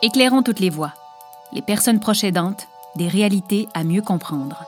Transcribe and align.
Éclairons 0.00 0.44
toutes 0.44 0.60
les 0.60 0.70
voies. 0.70 0.92
Les 1.52 1.60
personnes 1.60 1.98
proches 1.98 2.22
aidantes, 2.22 2.68
des 2.94 3.08
réalités 3.08 3.68
à 3.74 3.82
mieux 3.82 4.00
comprendre. 4.00 4.64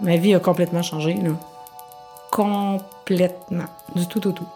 Ma 0.00 0.16
vie 0.16 0.34
a 0.34 0.40
complètement 0.40 0.82
changé, 0.82 1.14
là. 1.14 1.30
Complètement. 2.32 3.66
Du 3.94 4.08
tout 4.08 4.26
au 4.26 4.32
tout. 4.32 4.48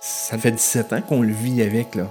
Ça 0.00 0.38
fait 0.38 0.52
17 0.52 0.92
ans 0.94 1.02
qu'on 1.02 1.20
le 1.20 1.34
vit 1.34 1.60
avec, 1.60 1.94
là. 1.94 2.06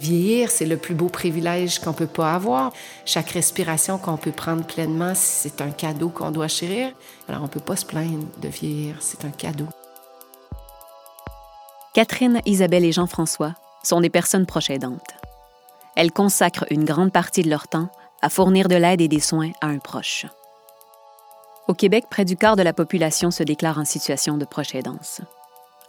Vieillir, 0.00 0.50
c'est 0.50 0.64
le 0.64 0.78
plus 0.78 0.94
beau 0.94 1.10
privilège 1.10 1.78
qu'on 1.80 1.92
peut 1.92 2.06
pas 2.06 2.32
avoir. 2.32 2.72
Chaque 3.04 3.28
respiration 3.30 3.98
qu'on 3.98 4.16
peut 4.16 4.32
prendre 4.32 4.64
pleinement, 4.64 5.12
c'est 5.14 5.60
un 5.60 5.70
cadeau 5.70 6.08
qu'on 6.08 6.30
doit 6.30 6.48
chérir. 6.48 6.90
Alors 7.28 7.42
on 7.42 7.48
peut 7.48 7.60
pas 7.60 7.76
se 7.76 7.84
plaindre 7.84 8.26
de 8.38 8.48
vieillir, 8.48 8.96
c'est 9.00 9.26
un 9.26 9.30
cadeau. 9.30 9.68
Catherine, 11.96 12.42
Isabelle 12.44 12.84
et 12.84 12.92
Jean-François 12.92 13.54
sont 13.82 14.02
des 14.02 14.10
personnes 14.10 14.44
proches 14.44 14.68
aidantes. 14.68 15.14
Elles 15.94 16.12
consacrent 16.12 16.66
une 16.68 16.84
grande 16.84 17.10
partie 17.10 17.40
de 17.40 17.48
leur 17.48 17.68
temps 17.68 17.88
à 18.20 18.28
fournir 18.28 18.68
de 18.68 18.74
l'aide 18.74 19.00
et 19.00 19.08
des 19.08 19.18
soins 19.18 19.52
à 19.62 19.68
un 19.68 19.78
proche. 19.78 20.26
Au 21.68 21.72
Québec, 21.72 22.04
près 22.10 22.26
du 22.26 22.36
quart 22.36 22.54
de 22.54 22.62
la 22.62 22.74
population 22.74 23.30
se 23.30 23.42
déclare 23.42 23.78
en 23.78 23.86
situation 23.86 24.36
de 24.36 24.44
proche 24.44 24.74
aidance. 24.74 25.22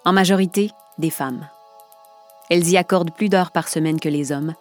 En 0.06 0.14
majorité, 0.14 0.72
des 0.98 1.10
femmes. 1.10 1.50
Elles 2.50 2.70
y 2.70 2.78
accordent 2.78 3.14
plus 3.14 3.28
d'heures 3.28 3.52
par 3.52 3.68
semaine 3.68 4.00
que 4.00 4.08
les 4.08 4.32
hommes 4.32 4.54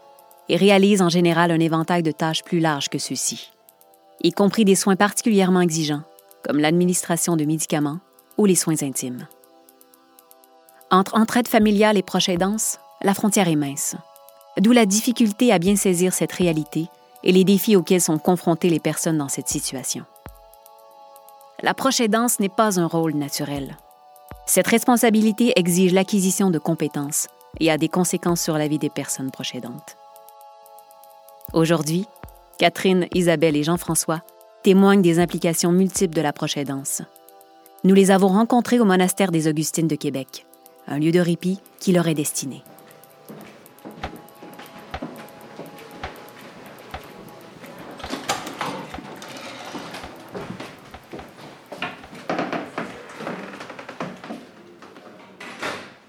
et 0.49 0.57
réalisent 0.57 1.03
en 1.03 1.11
général 1.11 1.53
un 1.53 1.61
éventail 1.61 2.03
de 2.03 2.11
tâches 2.11 2.43
plus 2.43 2.59
large 2.59 2.89
que 2.89 2.99
ceux-ci, 2.99 3.53
y 4.21 4.33
compris 4.33 4.65
des 4.65 4.75
soins 4.75 4.97
particulièrement 4.97 5.61
exigeants, 5.61 6.03
comme 6.43 6.59
l'administration 6.59 7.37
de 7.37 7.45
médicaments 7.45 8.01
ou 8.37 8.47
les 8.47 8.57
soins 8.57 8.83
intimes. 8.83 9.29
Entre 10.91 11.17
entraide 11.17 11.49
familiale 11.49 11.97
et 11.97 12.03
proche 12.03 12.29
aidance, 12.29 12.79
la 13.03 13.13
frontière 13.13 13.49
est 13.49 13.57
mince. 13.57 13.97
D'où 14.59 14.71
la 14.71 14.87
difficulté 14.87 15.53
à 15.53 15.59
bien 15.59 15.75
saisir 15.75 16.15
cette 16.15 16.31
réalité 16.31 16.87
et 17.25 17.33
les 17.33 17.43
défis 17.43 17.75
auxquels 17.75 18.01
sont 18.01 18.19
confrontées 18.19 18.71
les 18.71 18.79
personnes 18.79 19.19
dans 19.19 19.29
cette 19.29 19.49
situation. 19.49 20.05
La 21.61 21.75
proche 21.75 22.01
aidance 22.01 22.39
n'est 22.39 22.49
pas 22.49 22.79
un 22.79 22.87
rôle 22.87 23.15
naturel. 23.15 23.77
Cette 24.47 24.69
responsabilité 24.69 25.53
exige 25.57 25.93
l'acquisition 25.93 26.51
de 26.51 26.61
compétences 26.61 27.27
et 27.59 27.69
a 27.69 27.79
des 27.79 27.89
conséquences 27.89 28.43
sur 28.43 28.57
la 28.57 28.69
vie 28.69 28.79
des 28.79 28.91
personnes 28.91 29.33
proches 29.33 29.57
aidantes. 29.57 29.97
Aujourd'hui, 31.53 32.07
Catherine, 32.59 33.09
Isabelle 33.13 33.57
et 33.57 33.65
Jean-François 33.65 34.23
témoignent 34.63 35.03
des 35.03 35.19
implications 35.19 35.73
multiples 35.73 36.15
de 36.15 36.21
la 36.21 36.33
proche 36.33 36.57
aidance. 36.57 37.03
Nous 37.83 37.95
les 37.95 38.13
avons 38.13 38.29
rencontrés 38.29 38.79
au 38.79 38.85
monastère 38.85 39.33
des 39.33 39.49
Augustines 39.49 39.89
de 39.89 39.97
Québec, 39.97 40.47
un 40.89 40.99
lieu 40.99 41.13
de 41.13 41.21
répit 41.21 41.59
qui 41.81 41.93
leur 41.93 42.07
est 42.09 42.15
destiné. 42.15 42.63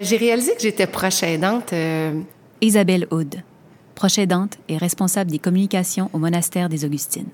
J'ai 0.00 0.16
réalisé 0.16 0.54
que 0.54 0.62
j'étais 0.62 0.86
proche 0.86 1.22
aidante. 1.22 1.72
euh, 1.72 2.18
Isabelle 2.60 3.06
Aude, 3.10 3.36
proche 3.94 4.18
aidante 4.18 4.56
et 4.68 4.78
responsable 4.78 5.30
des 5.30 5.38
communications 5.38 6.08
au 6.12 6.18
monastère 6.18 6.68
des 6.68 6.84
Augustines. 6.84 7.28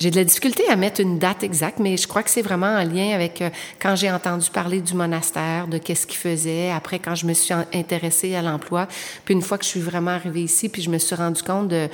J'ai 0.00 0.12
de 0.12 0.16
la 0.16 0.24
difficulté 0.24 0.62
à 0.68 0.76
mettre 0.76 1.00
une 1.00 1.18
date 1.18 1.42
exacte, 1.42 1.80
mais 1.80 1.96
je 1.96 2.06
crois 2.06 2.22
que 2.22 2.30
c'est 2.30 2.42
vraiment 2.42 2.66
en 2.66 2.84
lien 2.84 3.10
avec 3.14 3.42
euh, 3.42 3.50
quand 3.80 3.96
j'ai 3.96 4.10
entendu 4.10 4.48
parler 4.50 4.80
du 4.80 4.94
monastère, 4.94 5.66
de 5.66 5.78
qu'est-ce 5.78 6.06
qu'il 6.06 6.18
faisait. 6.18 6.70
Après, 6.70 7.00
quand 7.00 7.16
je 7.16 7.26
me 7.26 7.32
suis 7.32 7.52
intéressée 7.74 8.36
à 8.36 8.42
l'emploi, 8.42 8.86
puis 9.24 9.34
une 9.34 9.42
fois 9.42 9.58
que 9.58 9.64
je 9.64 9.70
suis 9.70 9.80
vraiment 9.80 10.12
arrivée 10.12 10.42
ici, 10.42 10.68
puis 10.68 10.82
je 10.82 10.90
me 10.90 10.98
suis 10.98 11.16
rendu 11.16 11.42
compte 11.42 11.68
de, 11.68 11.88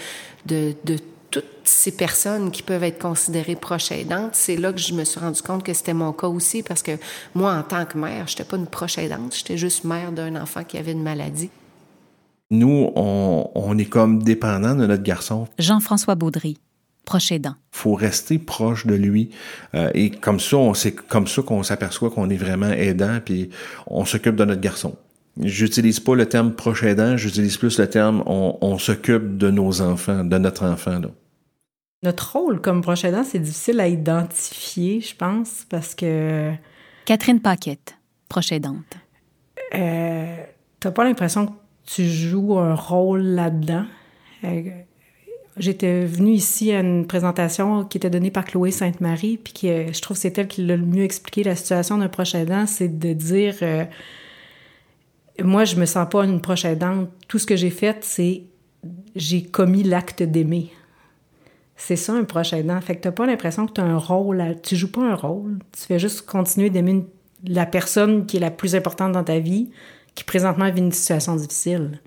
de, 0.44 0.74
de 0.84 0.98
toutes 1.30 1.44
ces 1.64 1.92
personnes 1.92 2.50
qui 2.50 2.62
peuvent 2.62 2.84
être 2.84 2.98
considérées 2.98 3.56
proches 3.56 3.90
aidantes, 3.90 4.34
c'est 4.34 4.56
là 4.56 4.72
que 4.72 4.78
je 4.78 4.92
me 4.92 5.04
suis 5.04 5.18
rendu 5.18 5.40
compte 5.40 5.62
que 5.62 5.72
c'était 5.72 5.94
mon 5.94 6.12
cas 6.12 6.28
aussi, 6.28 6.62
parce 6.62 6.82
que 6.82 6.92
moi, 7.34 7.54
en 7.54 7.62
tant 7.62 7.86
que 7.86 7.96
mère, 7.96 8.28
j'étais 8.28 8.44
pas 8.44 8.56
une 8.56 8.66
proche 8.66 8.98
aidante, 8.98 9.34
j'étais 9.34 9.56
juste 9.56 9.84
mère 9.84 10.12
d'un 10.12 10.36
enfant 10.36 10.62
qui 10.62 10.76
avait 10.76 10.92
une 10.92 11.02
maladie. 11.02 11.50
Nous, 12.50 12.92
on, 12.94 13.50
on 13.54 13.78
est 13.78 13.86
comme 13.86 14.22
dépendant 14.22 14.74
de 14.74 14.86
notre 14.86 15.02
garçon. 15.02 15.48
Jean-François 15.58 16.14
Baudry, 16.14 16.58
proche 17.04 17.32
aidant. 17.32 17.54
faut 17.72 17.94
rester 17.94 18.38
proche 18.38 18.86
de 18.86 18.94
lui 18.94 19.30
Euh, 19.74 19.90
et 19.94 20.10
comme 20.10 20.40
ça 20.40 20.56
on 20.56 20.74
c'est 20.74 20.92
comme 20.92 21.26
ça 21.26 21.42
qu'on 21.42 21.62
s'aperçoit 21.62 22.10
qu'on 22.10 22.30
est 22.30 22.36
vraiment 22.36 22.70
aidant 22.70 23.18
puis 23.24 23.50
on 23.86 24.04
s'occupe 24.04 24.36
de 24.36 24.44
notre 24.44 24.60
garçon 24.60 24.96
j'utilise 25.40 26.00
pas 26.00 26.14
le 26.14 26.26
terme 26.26 26.52
proche 26.52 26.82
aidant 26.82 27.16
j'utilise 27.16 27.56
plus 27.56 27.78
le 27.78 27.88
terme 27.88 28.22
on, 28.26 28.56
on 28.60 28.78
s'occupe 28.78 29.36
de 29.36 29.50
nos 29.50 29.80
enfants 29.80 30.24
de 30.24 30.38
notre 30.38 30.64
enfant 30.64 30.98
là. 31.00 31.08
Notre 32.02 32.36
rôle 32.36 32.60
comme 32.60 32.82
proche 32.82 33.04
aidant, 33.04 33.24
c'est 33.24 33.38
difficile 33.38 33.80
à 33.80 33.88
identifier, 33.88 35.00
je 35.00 35.16
pense, 35.16 35.64
parce 35.70 35.94
que 35.94 36.52
Catherine 37.06 37.40
Paquette, 37.40 37.96
proche 38.28 38.52
aidante. 38.52 38.98
euh, 39.74 40.36
t'as 40.80 40.90
pas 40.90 41.04
l'impression 41.04 41.46
que 41.46 41.52
tu 41.86 42.04
joues 42.04 42.58
un 42.58 42.74
rôle 42.74 43.22
là-dedans? 43.22 43.86
Euh, 44.44 44.62
J'étais 45.56 46.04
venue 46.04 46.32
ici 46.32 46.72
à 46.72 46.80
une 46.80 47.06
présentation 47.06 47.84
qui 47.84 47.98
était 47.98 48.10
donnée 48.10 48.32
par 48.32 48.44
Chloé 48.44 48.72
Sainte-Marie, 48.72 49.38
puis 49.38 49.52
qui, 49.52 49.68
euh, 49.68 49.92
je 49.92 50.00
trouve 50.00 50.16
c'est 50.16 50.36
elle 50.36 50.48
qui 50.48 50.64
l'a 50.64 50.76
le 50.76 50.84
mieux 50.84 51.04
expliqué 51.04 51.44
la 51.44 51.54
situation 51.54 51.98
d'un 51.98 52.08
proche 52.08 52.34
aidant, 52.34 52.66
c'est 52.66 52.98
de 52.98 53.12
dire 53.12 53.54
euh, 53.62 53.84
moi, 55.42 55.64
je 55.64 55.76
me 55.76 55.86
sens 55.86 56.06
pas 56.08 56.24
une 56.24 56.40
proche 56.40 56.64
aidante. 56.64 57.08
Tout 57.26 57.38
ce 57.38 57.46
que 57.46 57.56
j'ai 57.56 57.70
fait, 57.70 57.98
c'est 58.02 58.44
j'ai 59.16 59.42
commis 59.42 59.82
l'acte 59.82 60.22
d'aimer. 60.22 60.70
C'est 61.76 61.96
ça, 61.96 62.12
un 62.12 62.24
proche 62.24 62.52
aidant. 62.52 62.80
Fait 62.80 62.96
que 62.96 63.00
t'as 63.00 63.12
pas 63.12 63.26
l'impression 63.26 63.66
que 63.66 63.72
tu 63.72 63.80
as 63.80 63.84
un 63.84 63.98
rôle. 63.98 64.56
Tu 64.62 64.76
joues 64.76 64.92
pas 64.92 65.02
un 65.02 65.14
rôle. 65.14 65.58
Tu 65.72 65.86
fais 65.86 65.98
juste 65.98 66.22
continuer 66.22 66.70
d'aimer 66.70 67.04
la 67.44 67.66
personne 67.66 68.26
qui 68.26 68.36
est 68.36 68.40
la 68.40 68.52
plus 68.52 68.76
importante 68.76 69.12
dans 69.12 69.24
ta 69.24 69.40
vie, 69.40 69.70
qui 70.14 70.22
présentement 70.22 70.70
vit 70.70 70.80
une 70.80 70.92
situation 70.92 71.34
difficile. 71.34 72.00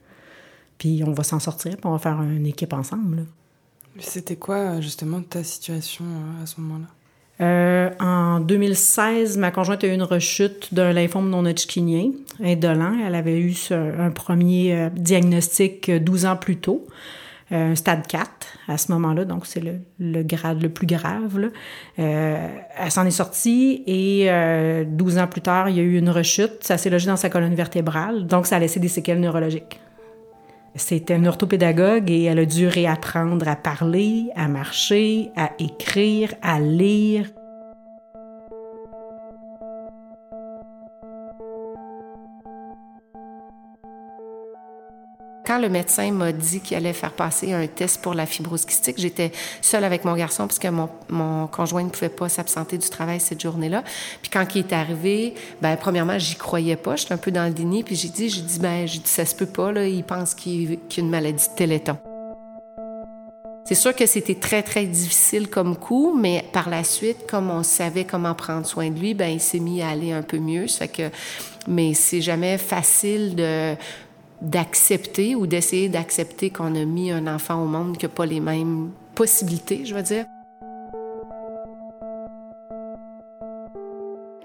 Puis 0.78 1.04
on 1.06 1.12
va 1.12 1.24
s'en 1.24 1.40
sortir, 1.40 1.72
puis 1.72 1.86
on 1.86 1.92
va 1.92 2.00
faire 2.00 2.22
une 2.22 2.46
équipe 2.46 2.74
ensemble. 2.74 3.26
C'était 4.00 4.36
quoi, 4.36 4.80
justement, 4.80 5.22
ta 5.22 5.44
situation 5.44 6.06
euh, 6.06 6.44
à 6.44 6.46
ce 6.46 6.62
moment-là? 6.62 6.86
Euh, 7.40 7.92
en 8.00 8.40
2016, 8.40 9.38
ma 9.38 9.52
conjointe 9.52 9.84
a 9.84 9.88
eu 9.88 9.94
une 9.94 10.04
rechute 10.04 10.74
d'un 10.74 10.92
lymphome 10.92 11.30
non 11.30 11.46
hodgkinien 11.46 12.12
indolent. 12.44 12.96
Elle 13.06 13.14
avait 13.14 13.40
eu 13.40 13.54
un 13.72 14.10
premier 14.10 14.74
euh, 14.76 14.90
diagnostic 14.90 15.90
euh, 15.90 16.00
12 16.00 16.26
ans 16.26 16.36
plus 16.36 16.58
tôt, 16.58 16.88
euh, 17.52 17.72
un 17.72 17.76
stade 17.76 18.08
4 18.08 18.30
à 18.68 18.78
ce 18.78 18.92
moment-là, 18.92 19.24
donc 19.24 19.46
c'est 19.46 19.59
le, 19.59 19.76
le 20.00 20.24
grade 20.24 20.62
le 20.62 20.70
plus 20.70 20.88
grave. 20.88 21.38
là. 21.38 21.48
Euh, 22.00 22.48
elle 22.76 22.92
s'en 22.92 23.06
est 23.06 23.12
sortie 23.12 23.84
et 23.86 24.32
euh, 24.32 24.84
12 24.88 25.20
ans 25.20 25.28
plus 25.28 25.42
tard, 25.42 25.70
il 25.70 25.78
y 25.78 25.80
a 25.80 25.84
eu 25.84 25.98
une 25.98 26.09
rechute. 26.09 26.64
Ça 26.64 26.78
s'est 26.78 26.90
logé 26.90 27.06
dans 27.06 27.18
sa 27.18 27.30
colonne 27.30 27.56
vertébrale, 27.56 28.26
donc 28.26 28.48
ça 28.48 28.56
a 28.56 28.59
laissé 28.59 28.80
des 28.80 28.90
séquelles 28.90 29.20
neurologiques. 29.20 29.80
C'était 30.78 31.16
une 31.16 31.28
orthopédagogue 31.28 32.10
et 32.12 32.24
elle 32.24 32.40
a 32.40 32.46
dû 32.46 32.68
réapprendre 32.68 33.48
à 33.48 33.56
parler, 33.56 34.30
à 34.36 34.48
marcher, 34.48 35.32
à 35.36 35.52
écrire, 35.60 36.34
à 36.42 36.60
lire. 36.60 37.26
Le 45.57 45.69
médecin 45.69 46.12
m'a 46.12 46.31
dit 46.31 46.59
qu'il 46.59 46.78
allait 46.78 46.94
faire 46.94 47.13
passer 47.13 47.53
un 47.53 47.66
test 47.68 48.01
pour 48.01 48.13
la 48.13 48.25
fibrose 48.25 48.66
kystique, 48.66 48.95
j'étais 49.00 49.31
seule 49.62 49.84
avec 49.84 50.06
mon 50.06 50.16
garçon 50.16 50.47
parce 50.47 50.59
que 50.59 50.68
mon, 50.68 50.90
mon 51.09 51.47
conjoint 51.47 51.84
ne 51.84 51.90
pouvait 51.90 52.09
pas 52.09 52.29
s'absenter 52.29 52.78
du 52.78 52.90
travail 52.90 53.19
cette 53.19 53.41
journée-là. 53.41 53.84
Puis 54.22 54.29
quand 54.31 54.46
il 54.56 54.59
est 54.59 54.73
arrivé, 54.73 55.34
ben 55.61 55.76
premièrement, 55.78 56.20
j'y 56.20 56.35
croyais 56.35 56.76
pas, 56.76 56.96
j'étais 56.96 57.14
un 57.14 57.17
peu 57.17 57.32
dans 57.32 57.46
le 57.46 57.53
déni, 57.53 57.84
puis 57.84 57.96
j'ai 57.96 58.09
dit, 58.09 58.29
j'ai 58.29 58.41
dit, 58.41 58.59
ben, 58.59 58.87
ça 59.03 59.26
se 59.26 59.35
peut 59.35 59.46
pas, 59.46 59.72
là, 59.72 59.87
il 59.87 60.03
pense 60.03 60.34
qu'il 60.34 60.79
qu'il 60.87 61.03
a 61.03 61.05
une 61.05 61.11
maladie 61.11 61.47
de 61.49 61.55
téléthon. 61.55 61.97
C'est 63.67 63.76
sûr 63.76 63.93
que 63.93 64.05
c'était 64.05 64.35
très, 64.35 64.64
très 64.64 64.85
difficile 64.85 65.49
comme 65.49 65.76
coup, 65.76 66.17
mais 66.17 66.46
par 66.53 66.70
la 66.70 66.85
suite, 66.85 67.28
comme 67.29 67.49
on 67.49 67.64
savait 67.64 68.05
comment 68.05 68.34
prendre 68.34 68.66
soin 68.66 68.90
de 68.90 68.97
lui, 68.97 69.14
ben 69.14 69.28
il 69.28 69.41
s'est 69.41 69.59
mis 69.59 69.82
à 69.82 69.90
aller 69.90 70.14
un 70.14 70.22
peu 70.22 70.37
mieux. 70.37 70.67
Ça 70.67 70.87
fait 70.87 70.87
que, 70.87 71.16
mais 71.67 71.93
c'est 71.93 72.22
jamais 72.22 72.58
facile 72.58 73.35
de 73.35 73.76
d'accepter 74.41 75.35
ou 75.35 75.47
d'essayer 75.47 75.89
d'accepter 75.89 76.49
qu'on 76.49 76.75
a 76.75 76.85
mis 76.85 77.11
un 77.11 77.28
enfant 77.28 77.61
au 77.63 77.66
monde 77.66 77.97
qui 77.97 78.05
n'a 78.05 78.09
pas 78.09 78.25
les 78.25 78.39
mêmes 78.39 78.91
possibilités, 79.16 79.85
je 79.85 79.95
veux 79.95 80.03
dire. 80.03 80.25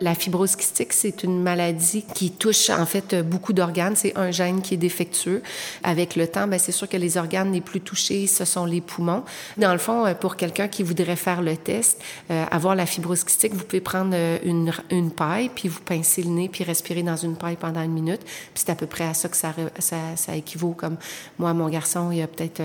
La 0.03 0.17
fibrose 0.17 0.57
kystique, 0.57 0.93
c'est 0.93 1.23
une 1.23 1.41
maladie 1.41 2.05
qui 2.13 2.33
touche 2.33 2.71
en 2.71 2.87
fait 2.87 3.15
beaucoup 3.23 3.53
d'organes. 3.53 3.95
C'est 3.95 4.19
un 4.19 4.33
gène 4.33 4.61
qui 4.61 4.75
est 4.75 4.77
défectueux. 4.77 5.43
Avec 5.85 6.17
le 6.17 6.27
temps, 6.27 6.49
ben, 6.49 6.59
c'est 6.59 6.73
sûr 6.73 6.89
que 6.89 6.97
les 6.97 7.19
organes 7.19 7.53
les 7.53 7.61
plus 7.61 7.81
touchés, 7.81 8.27
ce 8.27 8.45
sont 8.45 8.65
les 8.65 8.81
poumons. 8.81 9.23
Dans 9.59 9.71
le 9.71 9.79
fond, 9.79 10.05
euh, 10.05 10.15
pour 10.15 10.35
quelqu'un 10.35 10.67
qui 10.67 10.83
voudrait 10.83 11.15
faire 11.15 11.41
le 11.41 11.57
test, 11.57 12.03
euh, 12.33 12.45
avoir 12.51 12.75
la 12.75 12.85
fibrose 12.85 13.23
kystique, 13.23 13.55
vous 13.55 13.63
pouvez 13.63 13.81
prendre 13.81 14.11
euh, 14.13 14.39
une, 14.43 14.73
une, 14.91 15.13
paille, 15.13 15.51
puis 15.55 15.69
vous 15.69 15.81
pincez 15.81 16.25
le 16.25 16.31
nez, 16.31 16.49
puis 16.49 16.65
respirer 16.65 17.05
dans 17.05 17.15
une 17.15 17.37
paille 17.37 17.57
pendant 17.57 17.83
une 17.83 17.93
minute. 17.93 18.23
C'est 18.57 18.71
à 18.71 18.75
peu 18.75 18.87
près 18.87 19.05
à 19.05 19.15
ça 19.15 19.29
que 19.29 19.37
ça, 19.37 19.55
ça, 19.79 19.99
ça 20.17 20.35
équivaut. 20.35 20.73
Comme 20.73 20.97
moi, 21.39 21.55
mon 21.55 21.69
garçon, 21.69 22.11
il 22.11 22.21
a 22.23 22.27
peut-être... 22.27 22.61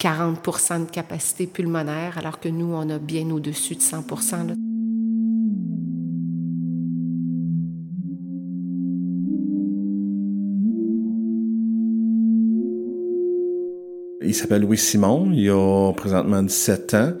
40% 0.00 0.86
de 0.86 0.90
capacité 0.90 1.46
pulmonaire, 1.46 2.18
alors 2.18 2.40
que 2.40 2.48
nous, 2.48 2.74
on 2.74 2.90
a 2.90 2.98
bien 2.98 3.30
au-dessus 3.30 3.76
de 3.76 3.82
100 3.82 3.98
là. 4.48 4.54
Il 14.24 14.34
s'appelle 14.34 14.62
Louis 14.62 14.78
Simon, 14.78 15.30
il 15.32 15.50
a 15.50 15.92
présentement 15.92 16.42
17 16.42 16.94
ans. 16.94 17.12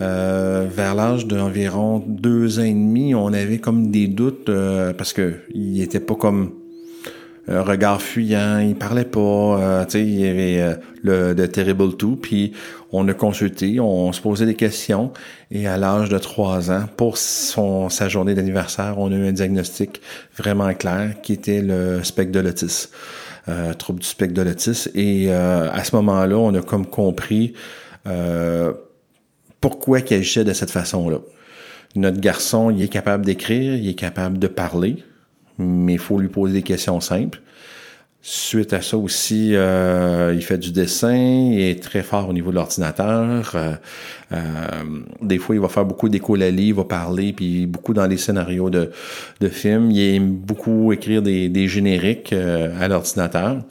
Euh, 0.00 0.66
vers 0.70 0.94
l'âge 0.94 1.26
d'environ 1.26 2.02
deux 2.06 2.58
ans 2.58 2.64
et 2.64 2.72
demi, 2.72 3.14
on 3.14 3.32
avait 3.34 3.58
comme 3.58 3.90
des 3.90 4.08
doutes 4.08 4.48
euh, 4.48 4.94
parce 4.94 5.12
que 5.12 5.34
il 5.52 5.82
était 5.82 6.00
pas 6.00 6.14
comme 6.14 6.52
un 7.50 7.62
regard 7.62 8.00
fuyant, 8.00 8.58
il 8.58 8.76
parlait 8.76 9.04
pas, 9.04 9.20
euh, 9.20 9.84
tu 9.84 9.92
sais, 9.92 10.02
il 10.02 10.20
y 10.20 10.26
avait 10.26 10.60
euh, 10.60 10.74
le 11.02 11.34
de 11.34 11.46
Terrible 11.46 11.96
Two, 11.96 12.16
puis 12.16 12.52
on 12.92 13.06
a 13.08 13.14
consulté, 13.14 13.80
on 13.80 14.12
se 14.12 14.20
posait 14.20 14.46
des 14.46 14.54
questions, 14.54 15.12
et 15.50 15.66
à 15.66 15.76
l'âge 15.76 16.08
de 16.08 16.18
trois 16.18 16.70
ans, 16.70 16.84
pour 16.96 17.18
son, 17.18 17.88
sa 17.88 18.08
journée 18.08 18.34
d'anniversaire, 18.34 18.94
on 18.98 19.10
a 19.10 19.16
eu 19.16 19.26
un 19.26 19.32
diagnostic 19.32 20.00
vraiment 20.36 20.72
clair 20.74 21.16
qui 21.22 21.32
était 21.32 21.60
le 21.60 22.04
spectre 22.04 22.32
de 22.32 22.40
l'autisme. 22.40 22.90
Euh, 23.48 23.72
trouble 23.72 24.00
du 24.00 24.06
spectre 24.06 24.34
de 24.34 24.42
l'autisme. 24.42 24.90
Et 24.94 25.26
euh, 25.28 25.70
à 25.72 25.82
ce 25.82 25.96
moment-là, 25.96 26.36
on 26.36 26.54
a 26.54 26.60
comme 26.60 26.84
compris 26.84 27.54
euh, 28.06 28.72
pourquoi 29.62 30.00
il 30.00 30.14
agissait 30.14 30.44
de 30.44 30.52
cette 30.52 30.70
façon-là. 30.70 31.18
Notre 31.96 32.20
garçon, 32.20 32.70
il 32.70 32.82
est 32.82 32.88
capable 32.88 33.24
d'écrire, 33.24 33.74
il 33.74 33.88
est 33.88 33.94
capable 33.94 34.38
de 34.38 34.46
parler, 34.46 35.02
mais 35.58 35.94
il 35.94 35.98
faut 35.98 36.18
lui 36.18 36.28
poser 36.28 36.52
des 36.52 36.62
questions 36.62 37.00
simples. 37.00 37.40
Suite 38.22 38.74
à 38.74 38.82
ça 38.82 38.98
aussi, 38.98 39.54
euh, 39.54 40.34
il 40.36 40.44
fait 40.44 40.58
du 40.58 40.72
dessin, 40.72 41.14
il 41.16 41.58
est 41.58 41.82
très 41.82 42.02
fort 42.02 42.28
au 42.28 42.34
niveau 42.34 42.50
de 42.50 42.56
l'ordinateur. 42.56 43.52
Euh, 43.54 43.72
euh, 44.32 44.38
des 45.22 45.38
fois, 45.38 45.54
il 45.54 45.60
va 45.60 45.70
faire 45.70 45.86
beaucoup 45.86 46.10
d'écolalie, 46.10 46.66
il 46.66 46.74
va 46.74 46.84
parler, 46.84 47.32
puis 47.32 47.64
beaucoup 47.64 47.94
dans 47.94 48.06
les 48.06 48.18
scénarios 48.18 48.68
de, 48.68 48.90
de 49.40 49.48
films. 49.48 49.90
Il 49.90 50.16
aime 50.16 50.32
beaucoup 50.32 50.92
écrire 50.92 51.22
des, 51.22 51.48
des 51.48 51.66
génériques 51.66 52.34
à 52.34 52.88
l'ordinateur. 52.88 53.62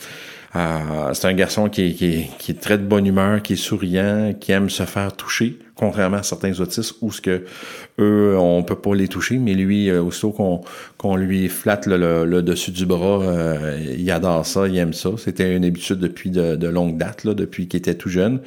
Euh, 0.56 1.14
c'est 1.14 1.28
un 1.28 1.34
garçon 1.34 1.70
qui 1.70 1.84
est, 1.84 2.60
très 2.60 2.78
de 2.78 2.84
bonne 2.84 3.06
humeur, 3.06 3.42
qui 3.42 3.54
est 3.54 3.56
souriant, 3.56 4.34
qui 4.40 4.52
aime 4.52 4.70
se 4.70 4.84
faire 4.84 5.16
toucher, 5.16 5.60
contrairement 5.76 6.18
à 6.18 6.24
certains 6.24 6.60
autistes 6.60 6.96
où 7.02 7.12
ce 7.12 7.22
que 7.22 7.44
eux, 8.00 8.36
on 8.38 8.64
peut 8.64 8.76
pas 8.76 8.96
les 8.96 9.08
toucher, 9.08 9.38
mais 9.38 9.54
lui, 9.54 9.90
euh, 9.90 10.02
aussitôt 10.02 10.32
qu'on 10.32 10.62
qu'on 10.98 11.16
lui 11.16 11.48
flatte 11.50 11.86
le, 11.86 12.42
dessus 12.42 12.72
du 12.72 12.86
bras, 12.86 13.22
euh, 13.22 13.96
il 13.98 14.10
adore 14.12 14.46
ça, 14.46 14.68
il 14.68 14.78
aime 14.78 14.94
ça. 14.94 15.12
C'était 15.18 15.56
une 15.56 15.66
habitude 15.66 16.00
depuis 16.00 16.32
de, 16.32 16.56
de 16.56 16.68
longue 16.68 16.98
date, 16.98 17.24
là, 17.24 17.34
depuis 17.34 17.68
qu'il 17.68 17.78
était 17.78 17.96
tout 17.96 18.10
jeune. 18.10 18.42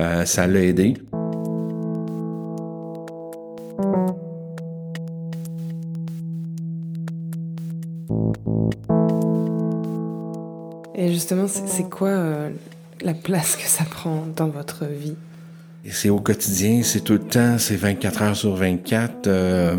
Euh, 0.00 0.24
ça 0.24 0.46
l'a 0.46 0.62
aidé. 0.62 0.94
Et 11.00 11.12
justement, 11.12 11.46
c'est 11.46 11.88
quoi 11.88 12.08
euh, 12.08 12.50
la 13.02 13.14
place 13.14 13.54
que 13.54 13.68
ça 13.68 13.84
prend 13.84 14.26
dans 14.34 14.48
votre 14.48 14.84
vie? 14.84 15.14
C'est 15.88 16.10
au 16.10 16.18
quotidien, 16.18 16.82
c'est 16.82 17.02
tout 17.02 17.12
le 17.12 17.20
temps, 17.20 17.56
c'est 17.56 17.76
24 17.76 18.22
heures 18.22 18.36
sur 18.36 18.56
24, 18.56 19.28
euh, 19.28 19.76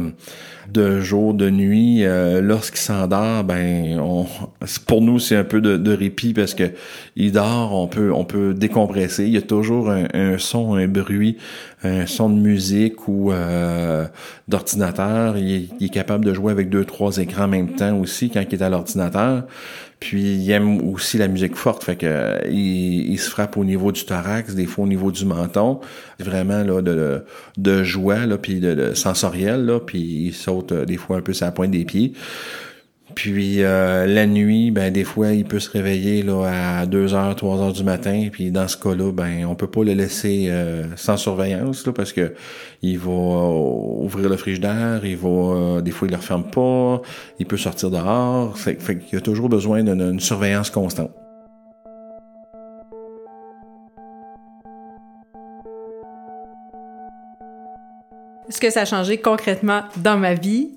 de 0.72 1.02
jour, 1.02 1.34
de 1.34 1.50
nuit. 1.50 2.06
Euh, 2.06 2.40
Lorsqu'il 2.40 2.80
s'endort, 2.80 3.44
ben, 3.44 4.00
on, 4.00 4.26
pour 4.88 5.02
nous 5.02 5.20
c'est 5.20 5.36
un 5.36 5.44
peu 5.44 5.60
de, 5.60 5.92
répit 5.94 6.34
parce 6.34 6.54
que 6.54 6.72
il 7.18 7.34
dort, 7.34 7.74
on 7.74 7.88
peut, 7.88 8.14
on 8.14 8.24
peut 8.24 8.54
décompresser. 8.54 9.26
Il 9.26 9.34
y 9.34 9.38
a 9.38 9.42
toujours 9.42 9.92
un, 9.92 10.06
un 10.14 10.38
son, 10.38 10.76
un 10.76 10.88
bruit, 10.88 11.38
un 11.84 12.06
son 12.06 12.30
de 12.30 12.40
musique 12.40 13.10
ou 13.10 13.34
euh, 13.34 14.06
d'ordinateur. 14.48 15.38
Il, 15.38 15.68
il, 15.80 15.86
est 15.86 15.90
capable 15.90 16.24
de 16.24 16.34
jouer 16.34 16.54
avec 16.54 16.70
deux, 16.70 16.86
trois 16.86 17.18
écrans 17.18 17.44
en 17.44 17.50
même 17.50 17.76
temps 17.76 18.00
aussi 18.00 18.30
quand 18.30 18.42
il 18.50 18.54
est 18.54 18.64
à 18.64 18.70
l'ordinateur. 18.70 19.44
Puis 20.00 20.36
il 20.36 20.52
aime 20.52 20.94
aussi 20.94 21.18
la 21.18 21.28
musique 21.28 21.56
forte, 21.56 21.84
fait 21.84 21.98
que 21.98 22.40
il, 22.50 23.12
il, 23.12 23.20
se 23.20 23.30
frappe 23.30 23.58
au 23.58 23.66
niveau 23.66 23.92
du 23.92 24.06
thorax, 24.06 24.56
des 24.56 24.66
fois 24.66 24.86
au 24.86 24.88
niveau 24.88 25.12
du 25.12 25.26
menton, 25.26 25.82
vraiment 26.20 26.64
là 26.64 26.82
de, 26.82 27.26
de 27.58 27.84
joie 27.84 28.26
là, 28.26 28.38
puis 28.38 28.62
de, 28.62 28.74
de 28.76 28.94
sensoriel 28.94 29.66
là, 29.66 29.82
puis 29.82 30.00
il 30.00 30.34
saute 30.34 30.72
euh, 30.72 30.86
des 30.86 30.96
fois 30.96 31.18
un 31.18 31.22
peu 31.22 31.34
sur 31.34 31.46
la 31.46 31.52
pointe 31.52 31.72
des 31.72 31.84
pieds. 31.84 32.14
Puis 33.16 33.64
euh, 33.64 34.06
la 34.06 34.26
nuit, 34.26 34.72
ben 34.72 34.92
des 34.94 35.04
fois, 35.04 35.32
il 35.32 35.46
peut 35.46 35.60
se 35.60 35.70
réveiller 35.70 36.22
là, 36.22 36.80
à 36.82 36.86
2 36.86 37.14
heures, 37.14 37.36
3 37.36 37.62
heures 37.62 37.74
du 37.74 37.84
matin. 37.84 38.28
Puis 38.32 38.52
dans 38.52 38.68
ce 38.68 38.78
cas-là, 38.78 39.12
ben 39.12 39.46
on 39.46 39.56
peut 39.56 39.68
pas 39.68 39.84
le 39.84 39.94
laisser 39.94 40.48
euh, 40.50 40.86
sans 40.96 41.18
surveillance 41.18 41.86
là, 41.86 41.94
parce 41.94 42.14
que 42.14 42.34
il 42.82 43.00
va 43.00 43.12
euh, 43.12 44.04
ouvrir 44.04 44.30
le 44.30 44.38
frigidaire, 44.38 45.02
il 45.04 45.18
va 45.18 45.82
des 45.82 45.92
fois 45.92 46.08
il 46.08 46.12
le 46.12 46.18
referme 46.18 46.50
pas, 46.50 47.02
il 47.40 47.46
peut 47.46 47.58
sortir 47.58 47.90
dehors. 47.90 48.58
Fait, 48.58 48.82
fait 48.82 49.00
qu'il 49.00 49.14
y 49.14 49.18
a 49.18 49.22
toujours 49.22 49.50
besoin 49.50 49.84
d'une 49.84 50.20
surveillance 50.20 50.70
constante. 50.70 51.12
Ce 58.50 58.60
que 58.60 58.72
ça 58.72 58.82
a 58.82 58.86
changé 58.86 59.18
concrètement 59.20 59.84
dans 59.98 60.18
ma 60.18 60.34
vie, 60.34 60.72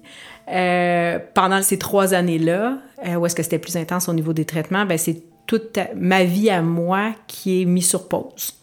euh, 0.48 1.18
pendant 1.34 1.62
ces 1.62 1.78
trois 1.78 2.14
années-là, 2.14 2.78
euh, 3.06 3.14
où 3.14 3.26
est-ce 3.26 3.34
que 3.34 3.42
c'était 3.42 3.58
plus 3.58 3.76
intense 3.76 4.08
au 4.08 4.12
niveau 4.12 4.32
des 4.32 4.44
traitements, 4.44 4.84
ben 4.84 4.98
c'est 4.98 5.22
toute 5.46 5.78
ma 5.94 6.24
vie 6.24 6.50
à 6.50 6.62
moi 6.62 7.14
qui 7.26 7.62
est 7.62 7.64
mise 7.64 7.88
sur 7.88 8.08
pause. 8.08 8.54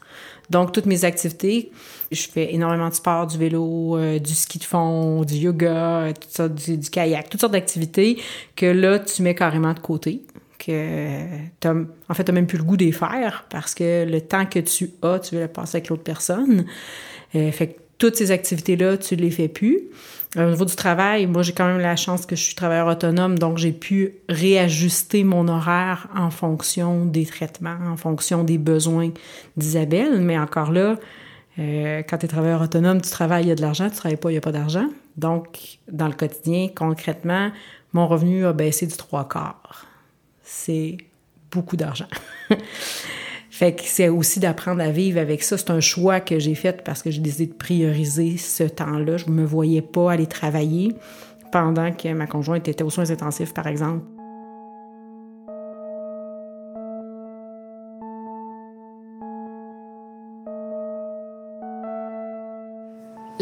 Donc, 0.49 0.71
toutes 0.71 0.87
mes 0.87 1.05
activités, 1.05 1.71
je 2.11 2.23
fais 2.23 2.53
énormément 2.53 2.89
de 2.89 2.93
sport, 2.95 3.27
du 3.27 3.37
vélo, 3.37 3.97
euh, 3.97 4.17
du 4.17 4.33
ski 4.33 4.57
de 4.57 4.63
fond, 4.63 5.23
du 5.23 5.35
yoga, 5.35 6.11
tout 6.19 6.27
ça, 6.29 6.49
du, 6.49 6.79
kayak, 6.79 7.29
toutes 7.29 7.41
sortes 7.41 7.53
d'activités 7.53 8.19
que 8.55 8.65
là, 8.65 8.97
tu 8.99 9.21
mets 9.21 9.35
carrément 9.35 9.73
de 9.73 9.79
côté. 9.79 10.23
Que 10.57 11.21
en 11.65 12.13
fait, 12.13 12.23
tu 12.25 12.31
même 12.33 12.47
plus 12.47 12.57
le 12.57 12.65
goût 12.65 12.75
d'y 12.75 12.91
faire 12.91 13.45
parce 13.49 13.73
que 13.73 14.05
le 14.05 14.19
temps 14.19 14.45
que 14.45 14.59
tu 14.59 14.89
as, 15.03 15.19
tu 15.19 15.35
veux 15.35 15.41
le 15.41 15.47
passer 15.47 15.77
avec 15.77 15.89
l'autre 15.89 16.03
personne. 16.03 16.65
Toutes 17.99 18.15
ces 18.15 18.31
activités-là, 18.31 18.97
tu 18.97 19.15
les 19.15 19.29
fais 19.29 19.47
plus. 19.47 19.81
Au 20.37 20.43
niveau 20.43 20.65
du 20.65 20.75
travail, 20.75 21.25
moi, 21.27 21.41
j'ai 21.41 21.53
quand 21.53 21.67
même 21.67 21.79
la 21.79 21.95
chance 21.95 22.25
que 22.25 22.35
je 22.35 22.41
suis 22.41 22.55
travailleur 22.55 22.87
autonome, 22.87 23.37
donc 23.37 23.57
j'ai 23.57 23.71
pu 23.71 24.13
réajuster 24.29 25.23
mon 25.23 25.47
horaire 25.47 26.07
en 26.15 26.29
fonction 26.31 27.05
des 27.05 27.25
traitements, 27.25 27.77
en 27.87 27.97
fonction 27.97 28.43
des 28.43 28.57
besoins 28.57 29.11
d'Isabelle. 29.57 30.21
Mais 30.21 30.37
encore 30.37 30.71
là, 30.71 30.97
euh, 31.57 32.03
quand 32.07 32.19
tu 32.19 32.25
es 32.25 32.29
travailleur 32.29 32.61
autonome, 32.61 33.01
tu 33.01 33.09
travailles, 33.09 33.45
il 33.45 33.49
y 33.49 33.51
a 33.51 33.55
de 33.55 33.61
l'argent, 33.61 33.89
tu 33.89 33.95
travailles 33.95 34.17
pas, 34.17 34.29
il 34.29 34.35
n'y 34.35 34.37
a 34.37 34.41
pas 34.41 34.51
d'argent. 34.51 34.87
Donc, 35.17 35.79
dans 35.91 36.07
le 36.07 36.13
quotidien, 36.13 36.69
concrètement, 36.73 37.51
mon 37.91 38.07
revenu 38.07 38.45
a 38.45 38.53
baissé 38.53 38.85
du 38.85 38.95
trois 38.95 39.27
quarts. 39.27 39.87
C'est 40.43 40.97
beaucoup 41.51 41.75
d'argent. 41.75 42.07
Fait 43.59 43.73
que 43.73 43.81
c'est 43.83 44.07
aussi 44.07 44.39
d'apprendre 44.39 44.81
à 44.81 44.89
vivre 44.89 45.19
avec 45.19 45.43
ça. 45.43 45.57
C'est 45.57 45.69
un 45.69 45.81
choix 45.81 46.21
que 46.21 46.39
j'ai 46.39 46.55
fait 46.55 46.81
parce 46.81 47.03
que 47.03 47.11
j'ai 47.11 47.19
décidé 47.19 47.47
de 47.47 47.53
prioriser 47.53 48.37
ce 48.37 48.63
temps-là. 48.63 49.17
Je 49.17 49.25
ne 49.25 49.31
me 49.31 49.43
voyais 49.43 49.81
pas 49.81 50.13
aller 50.13 50.27
travailler 50.27 50.95
pendant 51.51 51.91
que 51.91 52.07
ma 52.13 52.25
conjointe 52.25 52.69
était 52.69 52.85
aux 52.85 52.89
soins 52.89 53.11
intensifs, 53.11 53.53
par 53.53 53.67
exemple. 53.67 54.05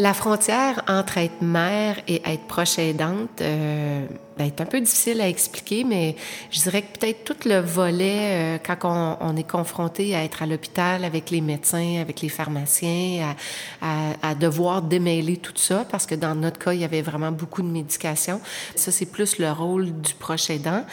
La 0.00 0.14
frontière 0.14 0.84
entre 0.86 1.18
être 1.18 1.42
mère 1.42 1.96
et 2.06 2.22
être 2.24 2.44
proche 2.44 2.78
aidante 2.78 3.40
euh, 3.40 4.06
ben, 4.38 4.44
est 4.44 4.60
un 4.60 4.64
peu 4.64 4.80
difficile 4.80 5.20
à 5.20 5.28
expliquer, 5.28 5.82
mais 5.82 6.14
je 6.52 6.60
dirais 6.60 6.82
que 6.82 6.96
peut-être 7.00 7.24
tout 7.24 7.48
le 7.48 7.58
volet, 7.58 8.58
euh, 8.58 8.58
quand 8.64 9.18
on, 9.20 9.36
est 9.36 9.50
confronté 9.50 10.14
à 10.14 10.22
être 10.22 10.40
à 10.44 10.46
l'hôpital 10.46 11.04
avec 11.04 11.32
les 11.32 11.40
médecins, 11.40 12.00
avec 12.00 12.20
les 12.20 12.28
pharmaciens, 12.28 13.34
à, 13.82 14.12
à, 14.22 14.30
à, 14.30 14.34
devoir 14.36 14.82
démêler 14.82 15.36
tout 15.36 15.52
ça, 15.56 15.84
parce 15.90 16.06
que 16.06 16.14
dans 16.14 16.36
notre 16.36 16.60
cas, 16.60 16.74
il 16.74 16.80
y 16.80 16.84
avait 16.84 17.02
vraiment 17.02 17.32
beaucoup 17.32 17.62
de 17.62 17.66
médication. 17.66 18.40
Ça, 18.76 18.92
c'est 18.92 19.06
plus 19.06 19.38
le 19.38 19.50
rôle 19.50 19.86
du 20.00 20.14
proche 20.14 20.48
aidant. 20.48 20.84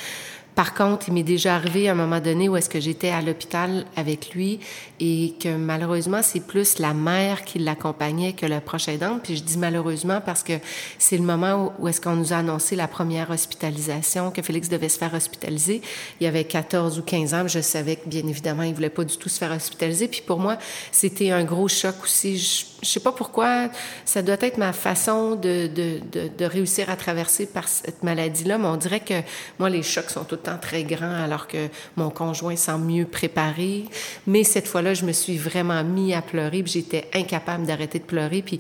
Par 0.56 0.74
contre, 0.74 1.10
il 1.10 1.14
m'est 1.14 1.24
déjà 1.24 1.56
arrivé 1.56 1.90
à 1.90 1.92
un 1.92 1.96
moment 1.96 2.22
donné 2.22 2.48
où 2.48 2.56
est-ce 2.56 2.70
que 2.70 2.80
j'étais 2.80 3.10
à 3.10 3.22
l'hôpital 3.22 3.86
avec 3.98 4.34
lui 4.34 4.62
et 5.02 5.34
que 5.38 5.54
malheureusement, 5.54 6.22
c'est 6.24 6.40
plus 6.40 6.80
la 6.80 6.94
mère 6.94 7.44
qui 7.44 7.60
l'accompagnait 7.60 8.32
que 8.32 8.46
le 8.46 8.62
proche 8.62 8.88
aidant. 8.88 9.20
Puis 9.22 9.36
je 9.36 9.44
dis 9.44 9.58
malheureusement 9.58 10.22
parce 10.26 10.44
que 10.44 10.54
c'est 10.98 11.18
le 11.18 11.24
moment 11.24 11.74
où, 11.80 11.90
est-ce 11.90 12.00
qu'on 12.00 12.16
nous 12.16 12.32
a 12.32 12.38
annoncé 12.38 12.78
la 12.78 12.88
première 12.88 13.32
hospitalisation, 13.32 14.32
que 14.32 14.42
Félix 14.42 14.70
devait 14.70 14.88
se 14.88 14.98
faire 14.98 15.14
hospitaliser. 15.14 15.82
Il 16.22 16.28
avait 16.28 16.46
14 16.46 17.00
ou 17.00 17.02
15 17.02 17.34
ans, 17.34 17.48
je 17.48 17.60
savais 17.60 17.98
que 17.98 18.08
bien 18.08 18.26
évidemment, 18.26 18.64
il 18.64 18.74
voulait 18.74 18.90
pas 18.90 19.04
du 19.04 19.18
tout 19.18 19.28
se 19.28 19.38
faire 19.38 19.52
hospitaliser. 19.52 20.08
Puis 20.08 20.24
pour 20.26 20.40
moi, 20.40 20.58
c'était 20.94 21.32
un 21.32 21.44
gros 21.44 21.68
choc 21.68 21.96
aussi. 22.04 22.38
Je, 22.38 22.88
sais 22.88 23.00
pas 23.02 23.12
pourquoi, 23.12 23.70
ça 24.06 24.22
doit 24.22 24.38
être 24.40 24.58
ma 24.58 24.72
façon 24.72 25.36
de, 25.36 25.68
de, 25.68 26.00
de, 26.12 26.30
de 26.38 26.46
réussir 26.46 26.90
à 26.90 26.96
traverser 26.96 27.46
par 27.48 27.68
cette 27.68 28.04
maladie-là, 28.04 28.58
mais 28.58 28.68
on 28.68 28.78
dirait 28.78 29.00
que 29.00 29.16
moi, 29.60 29.70
les 29.70 29.84
chocs 29.84 30.12
sont 30.12 30.24
tout 30.24 30.36
le 30.36 30.45
très 30.54 30.84
grands 30.84 31.24
alors 31.24 31.48
que 31.48 31.68
mon 31.98 32.10
conjoint 32.10 32.56
semble 32.56 32.86
mieux 32.86 33.06
préparé. 33.06 33.86
Mais 34.28 34.44
cette 34.44 34.68
fois-là, 34.68 34.94
je 34.94 35.06
me 35.06 35.12
suis 35.12 35.38
vraiment 35.38 35.84
mis 35.84 36.14
à 36.14 36.22
pleurer, 36.22 36.64
puis 36.64 36.74
j'étais 36.74 37.10
incapable 37.14 37.66
d'arrêter 37.66 38.00
de 38.00 38.04
pleurer, 38.04 38.42
puis 38.42 38.60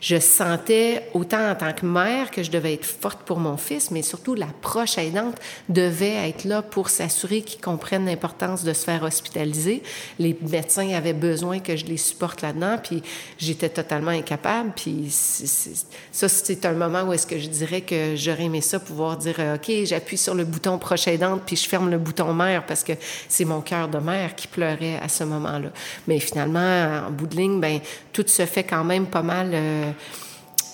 je 0.00 0.18
sentais, 0.18 1.08
autant 1.14 1.50
en 1.50 1.54
tant 1.54 1.72
que 1.72 1.86
mère, 1.86 2.30
que 2.30 2.42
je 2.42 2.50
devais 2.50 2.74
être 2.74 2.84
forte 2.84 3.20
pour 3.22 3.38
mon 3.38 3.56
fils, 3.56 3.90
mais 3.90 4.02
surtout 4.02 4.34
la 4.34 4.48
proche 4.60 4.98
aidante 4.98 5.36
devait 5.68 6.28
être 6.28 6.44
là 6.44 6.62
pour 6.62 6.90
s'assurer 6.90 7.42
qu'il 7.42 7.60
comprenne 7.60 8.06
l'importance 8.06 8.64
de 8.64 8.72
se 8.72 8.84
faire 8.84 9.02
hospitaliser. 9.02 9.82
Les 10.18 10.36
médecins 10.48 10.90
avaient 10.94 11.12
besoin 11.12 11.58
que 11.60 11.76
je 11.76 11.86
les 11.86 11.96
supporte 11.96 12.42
là-dedans, 12.42 12.78
puis 12.82 13.02
j'étais 13.38 13.68
totalement 13.68 14.10
incapable. 14.10 14.72
Puis 14.74 15.08
ça, 15.10 16.28
c'est 16.28 16.64
un 16.64 16.72
moment 16.72 17.02
où 17.02 17.12
est-ce 17.12 17.26
que 17.26 17.38
je 17.38 17.48
dirais 17.48 17.80
que 17.80 18.14
j'aurais 18.16 18.44
aimé 18.44 18.60
ça, 18.60 18.78
pouvoir 18.78 19.16
dire, 19.16 19.36
euh, 19.38 19.56
OK, 19.56 19.70
j'appuie 19.84 20.18
sur 20.18 20.34
le 20.34 20.44
bouton 20.44 20.78
proche 20.78 21.08
puis 21.44 21.56
je 21.56 21.68
ferme 21.68 21.90
le 21.90 21.98
bouton 21.98 22.32
mère 22.32 22.64
parce 22.66 22.84
que 22.84 22.92
c'est 23.28 23.44
mon 23.44 23.60
cœur 23.60 23.88
de 23.88 23.98
mère 23.98 24.34
qui 24.34 24.46
pleurait 24.46 24.98
à 25.02 25.08
ce 25.08 25.24
moment-là. 25.24 25.68
Mais 26.06 26.18
finalement, 26.18 27.06
en 27.06 27.10
bout 27.10 27.26
de 27.26 27.36
ligne, 27.36 27.60
ben 27.60 27.80
tout 28.12 28.24
se 28.26 28.46
fait 28.46 28.64
quand 28.64 28.84
même 28.84 29.06
pas 29.06 29.22
mal. 29.22 29.50
Euh, 29.52 29.90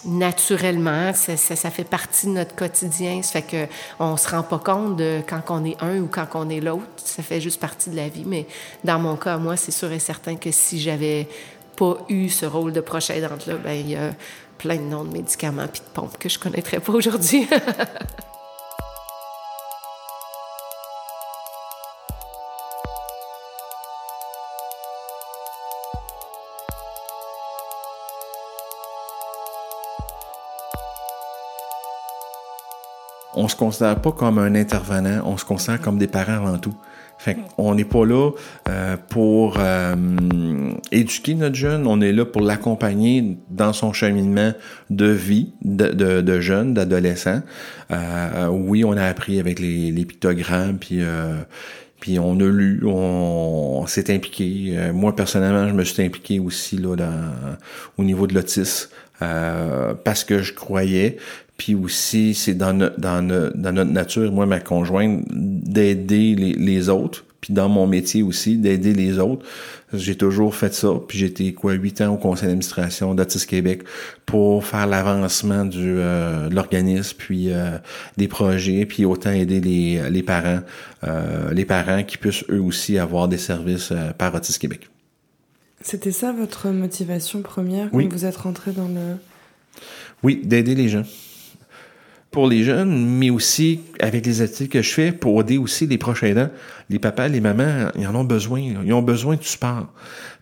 naturellement, 0.04 1.12
ça, 1.14 1.70
fait 1.70 1.84
partie 1.84 2.26
de 2.26 2.32
notre 2.32 2.54
quotidien. 2.54 3.22
Ça 3.22 3.40
fait 3.40 3.42
que 3.42 3.72
on 4.00 4.16
se 4.16 4.28
rend 4.28 4.42
pas 4.42 4.58
compte 4.58 4.96
de 4.96 5.20
quand 5.26 5.42
on 5.48 5.64
est 5.64 5.76
un 5.80 5.98
ou 5.98 6.08
quand 6.08 6.26
on 6.34 6.48
est 6.48 6.60
l'autre. 6.60 6.86
Ça 6.96 7.22
fait 7.22 7.40
juste 7.40 7.60
partie 7.60 7.90
de 7.90 7.96
la 7.96 8.08
vie. 8.08 8.24
Mais 8.26 8.46
dans 8.84 8.98
mon 8.98 9.16
cas, 9.16 9.38
moi, 9.38 9.56
c'est 9.56 9.70
sûr 9.70 9.92
et 9.92 9.98
certain 9.98 10.36
que 10.36 10.50
si 10.50 10.80
j'avais 10.80 11.28
pas 11.76 11.98
eu 12.08 12.28
ce 12.28 12.46
rôle 12.46 12.72
de 12.72 12.80
proche 12.80 13.10
aidante 13.10 13.46
là, 13.46 13.54
ben 13.54 13.72
il 13.72 13.90
y 13.90 13.96
a 13.96 14.10
plein 14.58 14.76
de 14.76 14.82
noms 14.82 15.04
de 15.04 15.12
médicaments 15.12 15.66
puis 15.66 15.80
de 15.80 15.92
pompes 15.92 16.18
que 16.18 16.28
je 16.28 16.38
connaîtrais 16.38 16.80
pas 16.80 16.92
aujourd'hui. 16.92 17.46
on 33.42 33.48
se 33.48 33.56
considère 33.56 34.00
pas 34.00 34.12
comme 34.12 34.38
un 34.38 34.54
intervenant, 34.54 35.22
on 35.24 35.36
se 35.36 35.44
considère 35.44 35.80
comme 35.80 35.98
des 35.98 36.06
parents 36.06 36.46
avant 36.46 36.58
tout. 36.58 36.74
Fait 37.18 37.36
on 37.58 37.74
n'est 37.74 37.84
pas 37.84 38.04
là 38.04 38.30
euh, 38.68 38.96
pour 39.08 39.56
euh, 39.58 39.94
éduquer 40.90 41.34
notre 41.34 41.54
jeune, 41.54 41.86
on 41.86 42.00
est 42.00 42.12
là 42.12 42.24
pour 42.24 42.40
l'accompagner 42.40 43.36
dans 43.50 43.72
son 43.72 43.92
cheminement 43.92 44.52
de 44.90 45.06
vie 45.06 45.52
de, 45.62 45.88
de, 45.88 46.20
de 46.20 46.40
jeune, 46.40 46.74
d'adolescent. 46.74 47.42
Euh, 47.90 48.46
oui, 48.48 48.84
on 48.84 48.92
a 48.92 49.04
appris 49.04 49.38
avec 49.38 49.58
les, 49.58 49.90
les 49.90 50.04
puis 50.04 50.18
puis 52.00 52.18
on 52.18 52.40
a 52.40 52.44
lu, 52.44 52.82
on, 52.84 53.84
s'est 53.86 54.12
impliqué. 54.12 54.76
moi 54.92 55.14
personnellement, 55.14 55.68
je 55.68 55.74
me 55.74 55.84
suis 55.84 56.02
impliqué 56.02 56.40
aussi 56.40 56.76
là 56.76 56.96
au 57.96 58.02
niveau 58.02 58.26
de 58.26 58.34
l'autisme. 58.34 58.90
Parce 59.18 60.24
que 60.24 60.42
je 60.42 60.52
croyais, 60.52 61.18
puis 61.56 61.76
aussi, 61.76 62.34
c'est 62.34 62.54
dans, 62.54 62.76
dans, 62.76 62.90
dans, 62.98 63.72
notre 63.72 63.92
nature, 63.92 64.32
moi, 64.32 64.46
ma 64.46 64.58
conjointe, 64.58 65.24
d'aider 65.30 66.34
les, 66.34 66.54
les, 66.54 66.88
autres. 66.88 67.24
Puis 67.40 67.54
dans 67.54 67.68
mon 67.68 67.86
métier 67.86 68.24
aussi, 68.24 68.56
d'aider 68.56 68.92
les 68.92 69.20
autres. 69.20 69.46
J'ai 69.92 70.16
toujours 70.16 70.56
fait 70.56 70.74
ça. 70.74 70.88
Puis 71.06 71.18
j'étais 71.18 71.52
quoi, 71.52 71.74
huit 71.74 72.00
ans 72.00 72.14
au 72.14 72.16
conseil 72.16 72.46
d'administration 72.46 73.14
d'Autisme 73.14 73.46
Québec 73.48 73.82
pour 74.26 74.64
faire 74.64 74.88
l'avancement 74.88 75.64
du 75.64 75.98
euh, 75.98 76.48
de 76.48 76.54
l'organisme, 76.56 77.14
puis 77.16 77.52
euh, 77.52 77.78
des 78.16 78.26
projets, 78.26 78.84
puis 78.84 79.04
autant 79.04 79.30
aider 79.30 79.60
les, 79.60 80.10
les 80.10 80.22
parents, 80.24 80.62
euh, 81.04 81.52
les 81.52 81.64
parents 81.64 82.02
qui 82.02 82.16
puissent 82.16 82.44
eux 82.50 82.60
aussi 82.60 82.98
avoir 82.98 83.28
des 83.28 83.38
services 83.38 83.92
par 84.18 84.34
Autisme 84.34 84.60
Québec. 84.60 84.88
C'était 85.82 86.12
ça 86.12 86.32
votre 86.32 86.68
motivation 86.68 87.42
première 87.42 87.90
quand 87.90 88.06
vous 88.06 88.24
êtes 88.24 88.36
rentré 88.36 88.72
dans 88.72 88.88
le... 88.88 89.16
Oui, 90.22 90.40
d'aider 90.44 90.74
les 90.74 90.88
gens 90.88 91.04
pour 92.32 92.48
les 92.48 92.64
jeunes, 92.64 93.18
mais 93.18 93.28
aussi 93.28 93.82
avec 94.00 94.24
les 94.24 94.40
activités 94.40 94.78
que 94.78 94.82
je 94.82 94.92
fais 94.92 95.12
pour 95.12 95.42
aider 95.42 95.58
aussi 95.58 95.86
les 95.86 95.98
proches 95.98 96.22
aidants. 96.22 96.48
Les 96.88 96.98
papas, 96.98 97.28
les 97.28 97.42
mamans, 97.42 97.90
ils 97.94 98.06
en 98.06 98.14
ont 98.14 98.24
besoin. 98.24 98.58
Ils 98.60 98.92
ont 98.94 99.02
besoin 99.02 99.36
du 99.36 99.46
sport. 99.46 99.92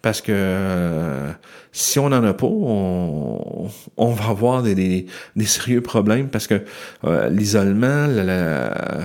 Parce 0.00 0.20
que 0.20 0.30
euh, 0.32 1.32
si 1.72 1.98
on 1.98 2.08
n'en 2.08 2.22
a 2.22 2.32
pas, 2.32 2.46
on, 2.46 3.68
on, 3.96 4.10
va 4.12 4.30
avoir 4.30 4.62
des, 4.62 4.76
des, 4.76 5.06
des, 5.34 5.44
sérieux 5.44 5.82
problèmes 5.82 6.28
parce 6.28 6.46
que 6.46 6.62
euh, 7.04 7.28
l'isolement, 7.28 8.06
euh, 8.08 9.04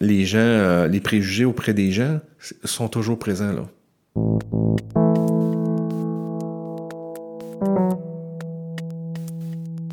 les 0.00 0.24
gens, 0.24 0.86
les 0.86 1.00
préjugés 1.00 1.44
auprès 1.44 1.74
des 1.74 1.92
gens 1.92 2.18
sont 2.64 2.88
toujours 2.88 3.18
présents 3.18 3.52
là. 3.52 3.68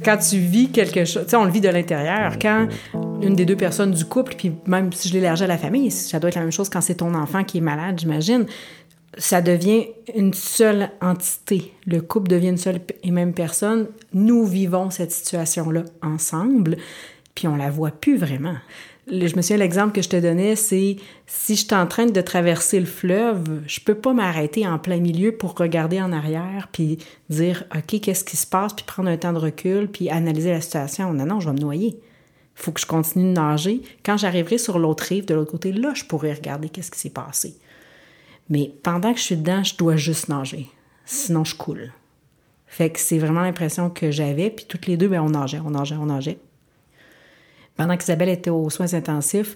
Quand 0.06 0.18
tu 0.18 0.38
vis 0.38 0.70
quelque 0.70 1.04
chose, 1.04 1.24
tu 1.24 1.32
sais, 1.32 1.36
on 1.36 1.46
le 1.46 1.52
vit 1.52 1.62
de 1.62 1.70
l'intérieur. 1.70 2.38
Quand 2.40 2.68
une 3.22 3.36
des 3.36 3.46
deux 3.46 3.56
personnes 3.56 3.92
du 3.92 4.06
couple, 4.06 4.36
puis 4.38 4.54
même 4.68 4.94
si 4.94 5.10
je 5.10 5.14
l'élargis 5.16 5.44
à 5.44 5.48
la 5.48 5.58
famille, 5.58 5.90
ça 5.90 6.20
doit 6.20 6.30
être 6.30 6.36
la 6.36 6.42
même 6.42 6.52
chose 6.52 6.70
quand 6.70 6.82
c'est 6.82 6.96
ton 6.96 7.16
enfant 7.16 7.44
qui 7.44 7.58
est 7.58 7.62
malade, 7.62 8.00
j'imagine, 8.00 8.46
ça 9.18 9.42
devient 9.42 9.88
une 10.16 10.34
seule 10.34 10.92
entité. 11.02 11.74
Le 11.88 12.02
couple 12.02 12.28
devient 12.28 12.50
une 12.50 12.58
seule 12.58 12.82
et 13.02 13.12
même 13.12 13.34
personne. 13.34 13.88
Nous 14.14 14.46
vivons 14.46 14.92
cette 14.92 15.12
situation-là 15.12 15.84
ensemble, 16.04 16.78
puis 17.34 17.48
on 17.48 17.56
la 17.56 17.72
voit 17.72 17.92
plus 17.92 18.18
vraiment 18.18 18.56
je 19.08 19.36
me 19.36 19.42
souviens, 19.42 19.58
l'exemple 19.58 19.94
que 19.94 20.02
je 20.02 20.10
te 20.10 20.16
donnais, 20.16 20.56
c'est 20.56 20.98
si 21.28 21.56
je 21.56 21.66
suis 21.66 21.76
en 21.76 21.86
train 21.86 22.08
de 22.08 22.22
traverser 22.22 22.80
le 22.80 22.86
fleuve, 22.86 23.62
je 23.68 23.80
peux 23.80 23.96
pas 23.96 24.14
m'arrêter 24.14 24.68
en 24.68 24.80
plein 24.80 25.00
milieu 25.00 25.32
pour 25.32 25.56
regarder 25.56 26.02
en 26.02 26.12
arrière 26.12 26.70
puis 26.72 26.98
dire 27.30 27.66
OK, 27.76 28.00
qu'est-ce 28.02 28.24
qui 28.24 28.38
se 28.38 28.48
passe, 28.48 28.74
puis 28.74 28.86
prendre 28.86 29.10
un 29.10 29.18
temps 29.18 29.34
de 29.34 29.38
recul, 29.38 29.88
puis 29.88 30.10
analyser 30.10 30.52
la 30.52 30.62
situation. 30.62 31.14
Non, 31.14 31.26
non, 31.26 31.40
je 31.40 31.50
vais 31.50 31.56
me 31.56 31.60
noyer. 31.60 32.00
Faut 32.56 32.72
que 32.72 32.82
je 32.82 32.86
continue 32.86 33.26
de 33.26 33.40
nager. 33.40 33.82
Quand 34.04 34.18
j'arriverai 34.18 34.58
sur 34.58 34.80
l'autre 34.80 35.04
rive, 35.04 35.26
de 35.26 35.36
l'autre 35.36 35.52
côté, 35.52 35.72
là, 35.72 35.92
je 35.94 36.06
pourrai 36.06 36.34
regarder 36.34 36.70
qu'est-ce 36.70 36.90
qui 36.90 37.00
s'est 37.00 37.10
passé. 37.10 37.58
Mais 38.50 38.72
pendant 38.82 39.14
que 39.14 39.20
je 39.20 39.26
suis 39.26 39.38
dedans, 39.38 39.64
je 39.64 39.76
dois 39.76 39.98
juste 39.98 40.30
nager. 40.30 40.70
Sinon, 41.06 41.44
je 41.44 41.56
coule. 41.56 41.92
Fait 42.66 42.90
que 42.90 43.00
c'est 43.00 43.20
vraiment 43.20 43.42
l'impression 43.42 43.90
que 43.90 44.10
j'avais. 44.10 44.50
Puis 44.50 44.66
toutes 44.68 44.88
les 44.88 44.98
deux, 44.98 45.10
ben, 45.10 45.22
on 45.22 45.30
nageait, 45.30 45.60
on 45.64 45.72
nageait, 45.72 45.96
on 45.96 46.08
nageait 46.08 46.40
pendant 47.78 47.98
qu'Isabelle 47.98 48.30
était 48.30 48.50
aux 48.50 48.70
soins 48.70 48.94
intensifs, 48.94 49.56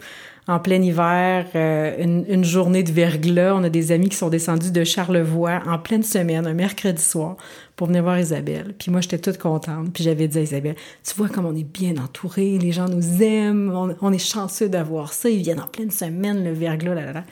en 0.49 0.59
plein 0.59 0.81
hiver, 0.81 1.45
euh, 1.53 1.95
une, 2.27 2.43
journée 2.43 2.81
de 2.81 2.91
verglas, 2.91 3.55
on 3.55 3.63
a 3.63 3.69
des 3.69 3.91
amis 3.91 4.09
qui 4.09 4.15
sont 4.15 4.29
descendus 4.29 4.71
de 4.71 4.83
Charlevoix 4.83 5.61
en 5.67 5.77
pleine 5.77 6.01
semaine, 6.01 6.47
un 6.47 6.55
mercredi 6.55 7.01
soir, 7.01 7.37
pour 7.75 7.87
venir 7.87 8.01
voir 8.01 8.19
Isabelle. 8.19 8.73
Puis 8.77 8.89
moi, 8.89 9.01
j'étais 9.01 9.19
toute 9.19 9.37
contente. 9.37 9.93
Puis 9.93 10.03
j'avais 10.03 10.27
dit 10.27 10.39
à 10.39 10.41
Isabelle, 10.41 10.75
tu 11.03 11.13
vois 11.15 11.29
comme 11.29 11.45
on 11.45 11.55
est 11.55 11.63
bien 11.63 11.97
entouré, 11.97 12.57
les 12.57 12.71
gens 12.71 12.89
nous 12.89 13.21
aiment, 13.21 13.71
on, 14.01 14.11
est 14.11 14.17
chanceux 14.17 14.69
d'avoir 14.69 15.13
ça, 15.13 15.29
ils 15.29 15.43
viennent 15.43 15.61
en 15.61 15.67
pleine 15.67 15.91
semaine, 15.91 16.43
le 16.43 16.51
verglas, 16.51 16.95
là, 16.95 17.05
là, 17.05 17.13
là. 17.13 17.23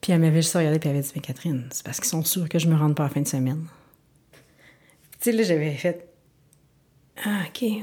Puis 0.00 0.12
elle 0.12 0.20
m'avait 0.20 0.42
juste 0.42 0.54
regardé, 0.54 0.78
puis 0.78 0.88
elle 0.88 0.96
avait 0.96 1.04
dit, 1.04 1.12
mais 1.16 1.22
Catherine, 1.22 1.64
c'est 1.70 1.84
parce 1.84 1.98
qu'ils 1.98 2.10
sont 2.10 2.22
sûrs 2.22 2.48
que 2.48 2.58
je 2.60 2.68
me 2.68 2.76
rende 2.76 2.94
pas 2.94 3.04
à 3.04 3.06
la 3.06 3.14
fin 3.14 3.22
de 3.22 3.26
semaine. 3.26 3.64
Tu 5.20 5.30
sais, 5.30 5.32
là, 5.32 5.42
j'avais 5.42 5.72
fait, 5.72 6.08
ah, 7.24 7.40
ok, 7.48 7.62
ouais. 7.62 7.80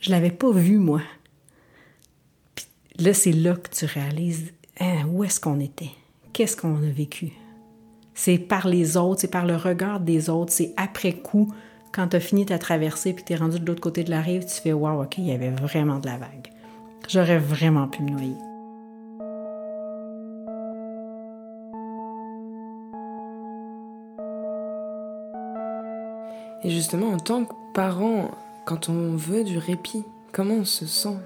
Je 0.00 0.10
l'avais 0.10 0.30
pas 0.30 0.50
vu, 0.50 0.78
moi. 0.78 1.02
Là, 2.98 3.12
c'est 3.12 3.32
là 3.32 3.54
que 3.54 3.68
tu 3.68 3.84
réalises 3.84 4.54
hein, 4.80 5.04
où 5.12 5.22
est-ce 5.22 5.38
qu'on 5.38 5.60
était, 5.60 5.90
qu'est-ce 6.32 6.56
qu'on 6.56 6.76
a 6.76 6.90
vécu? 6.90 7.32
C'est 8.14 8.38
par 8.38 8.66
les 8.66 8.96
autres, 8.96 9.20
c'est 9.20 9.30
par 9.30 9.44
le 9.44 9.54
regard 9.54 10.00
des 10.00 10.30
autres, 10.30 10.50
c'est 10.50 10.72
après 10.78 11.12
coup, 11.12 11.52
quand 11.92 12.08
tu 12.08 12.16
as 12.16 12.20
fini 12.20 12.46
ta 12.46 12.58
traversée 12.58 13.12
puis 13.12 13.22
tu 13.22 13.34
es 13.34 13.36
rendu 13.36 13.60
de 13.60 13.66
l'autre 13.66 13.82
côté 13.82 14.02
de 14.02 14.08
la 14.10 14.22
rive, 14.22 14.46
tu 14.46 14.62
fais 14.62 14.72
Waouh, 14.72 15.02
OK, 15.02 15.18
il 15.18 15.26
y 15.26 15.32
avait 15.32 15.50
vraiment 15.50 15.98
de 15.98 16.06
la 16.06 16.16
vague. 16.16 16.50
J'aurais 17.06 17.38
vraiment 17.38 17.86
pu 17.86 18.02
me 18.02 18.10
noyer. 18.10 18.34
Et 26.64 26.70
justement, 26.70 27.10
en 27.10 27.18
tant 27.18 27.44
que 27.44 27.52
parent, 27.74 28.30
quand 28.64 28.88
on 28.88 29.16
veut 29.16 29.44
du 29.44 29.58
répit, 29.58 30.02
comment 30.32 30.54
on 30.54 30.64
se 30.64 30.86
sent? 30.86 31.18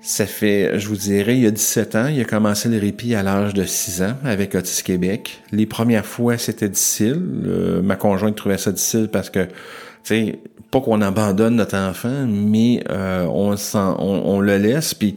Ça 0.00 0.26
fait, 0.26 0.78
je 0.78 0.88
vous 0.88 0.96
dirais, 0.96 1.36
il 1.36 1.42
y 1.42 1.46
a 1.46 1.50
17 1.50 1.96
ans, 1.96 2.06
il 2.06 2.20
a 2.20 2.24
commencé 2.24 2.68
le 2.68 2.78
répit 2.78 3.16
à 3.16 3.24
l'âge 3.24 3.52
de 3.52 3.64
6 3.64 4.02
ans 4.02 4.14
avec 4.24 4.54
Autis 4.54 4.82
Québec. 4.84 5.42
Les 5.50 5.66
premières 5.66 6.06
fois, 6.06 6.38
c'était 6.38 6.68
difficile. 6.68 7.20
Euh, 7.46 7.82
ma 7.82 7.96
conjointe 7.96 8.36
trouvait 8.36 8.58
ça 8.58 8.70
difficile 8.70 9.08
parce 9.12 9.28
que, 9.28 9.44
tu 9.44 9.50
sais, 10.04 10.38
pas 10.70 10.80
qu'on 10.80 11.00
abandonne 11.02 11.56
notre 11.56 11.76
enfant, 11.76 12.26
mais 12.28 12.84
euh, 12.90 13.26
on, 13.26 14.40
le 14.40 14.56
laisse, 14.56 14.94
puis 14.94 15.16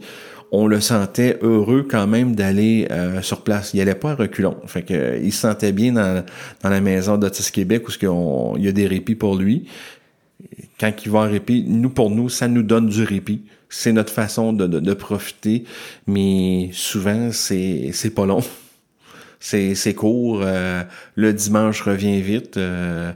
on 0.50 0.66
le 0.66 0.80
sentait 0.80 1.38
heureux 1.42 1.86
quand 1.88 2.08
même 2.08 2.34
d'aller 2.34 2.88
euh, 2.90 3.22
sur 3.22 3.42
place. 3.42 3.72
Il 3.74 3.80
allait 3.80 3.94
pas 3.94 4.10
à 4.10 4.14
reculons. 4.16 4.56
Fait 4.66 4.82
que 4.82 5.20
il 5.22 5.32
se 5.32 5.42
sentait 5.42 5.72
bien 5.72 5.92
dans, 5.92 6.24
dans 6.62 6.70
la 6.70 6.80
maison 6.80 7.18
d'Autis 7.18 7.52
Québec 7.52 7.84
où 7.88 8.56
il 8.56 8.64
y 8.64 8.68
a 8.68 8.72
des 8.72 8.88
répits 8.88 9.14
pour 9.14 9.36
lui. 9.36 9.66
Quand 10.80 10.92
il 11.04 11.10
va 11.10 11.20
en 11.20 11.30
répit, 11.30 11.64
nous 11.66 11.90
pour 11.90 12.10
nous, 12.10 12.28
ça 12.28 12.48
nous 12.48 12.62
donne 12.62 12.88
du 12.88 13.04
répit. 13.04 13.42
C'est 13.68 13.92
notre 13.92 14.12
façon 14.12 14.52
de, 14.52 14.66
de, 14.66 14.94
profiter, 14.94 15.64
mais 16.06 16.70
souvent 16.72 17.32
c'est 17.32 17.90
c'est 17.92 18.10
pas 18.10 18.26
long. 18.26 18.42
C'est 19.44 19.74
c'est 19.74 19.94
court. 19.94 20.42
Euh, 20.44 20.84
le 21.16 21.32
dimanche 21.32 21.82
revient 21.82 22.20
vite. 22.20 22.58
Euh, 22.58 23.12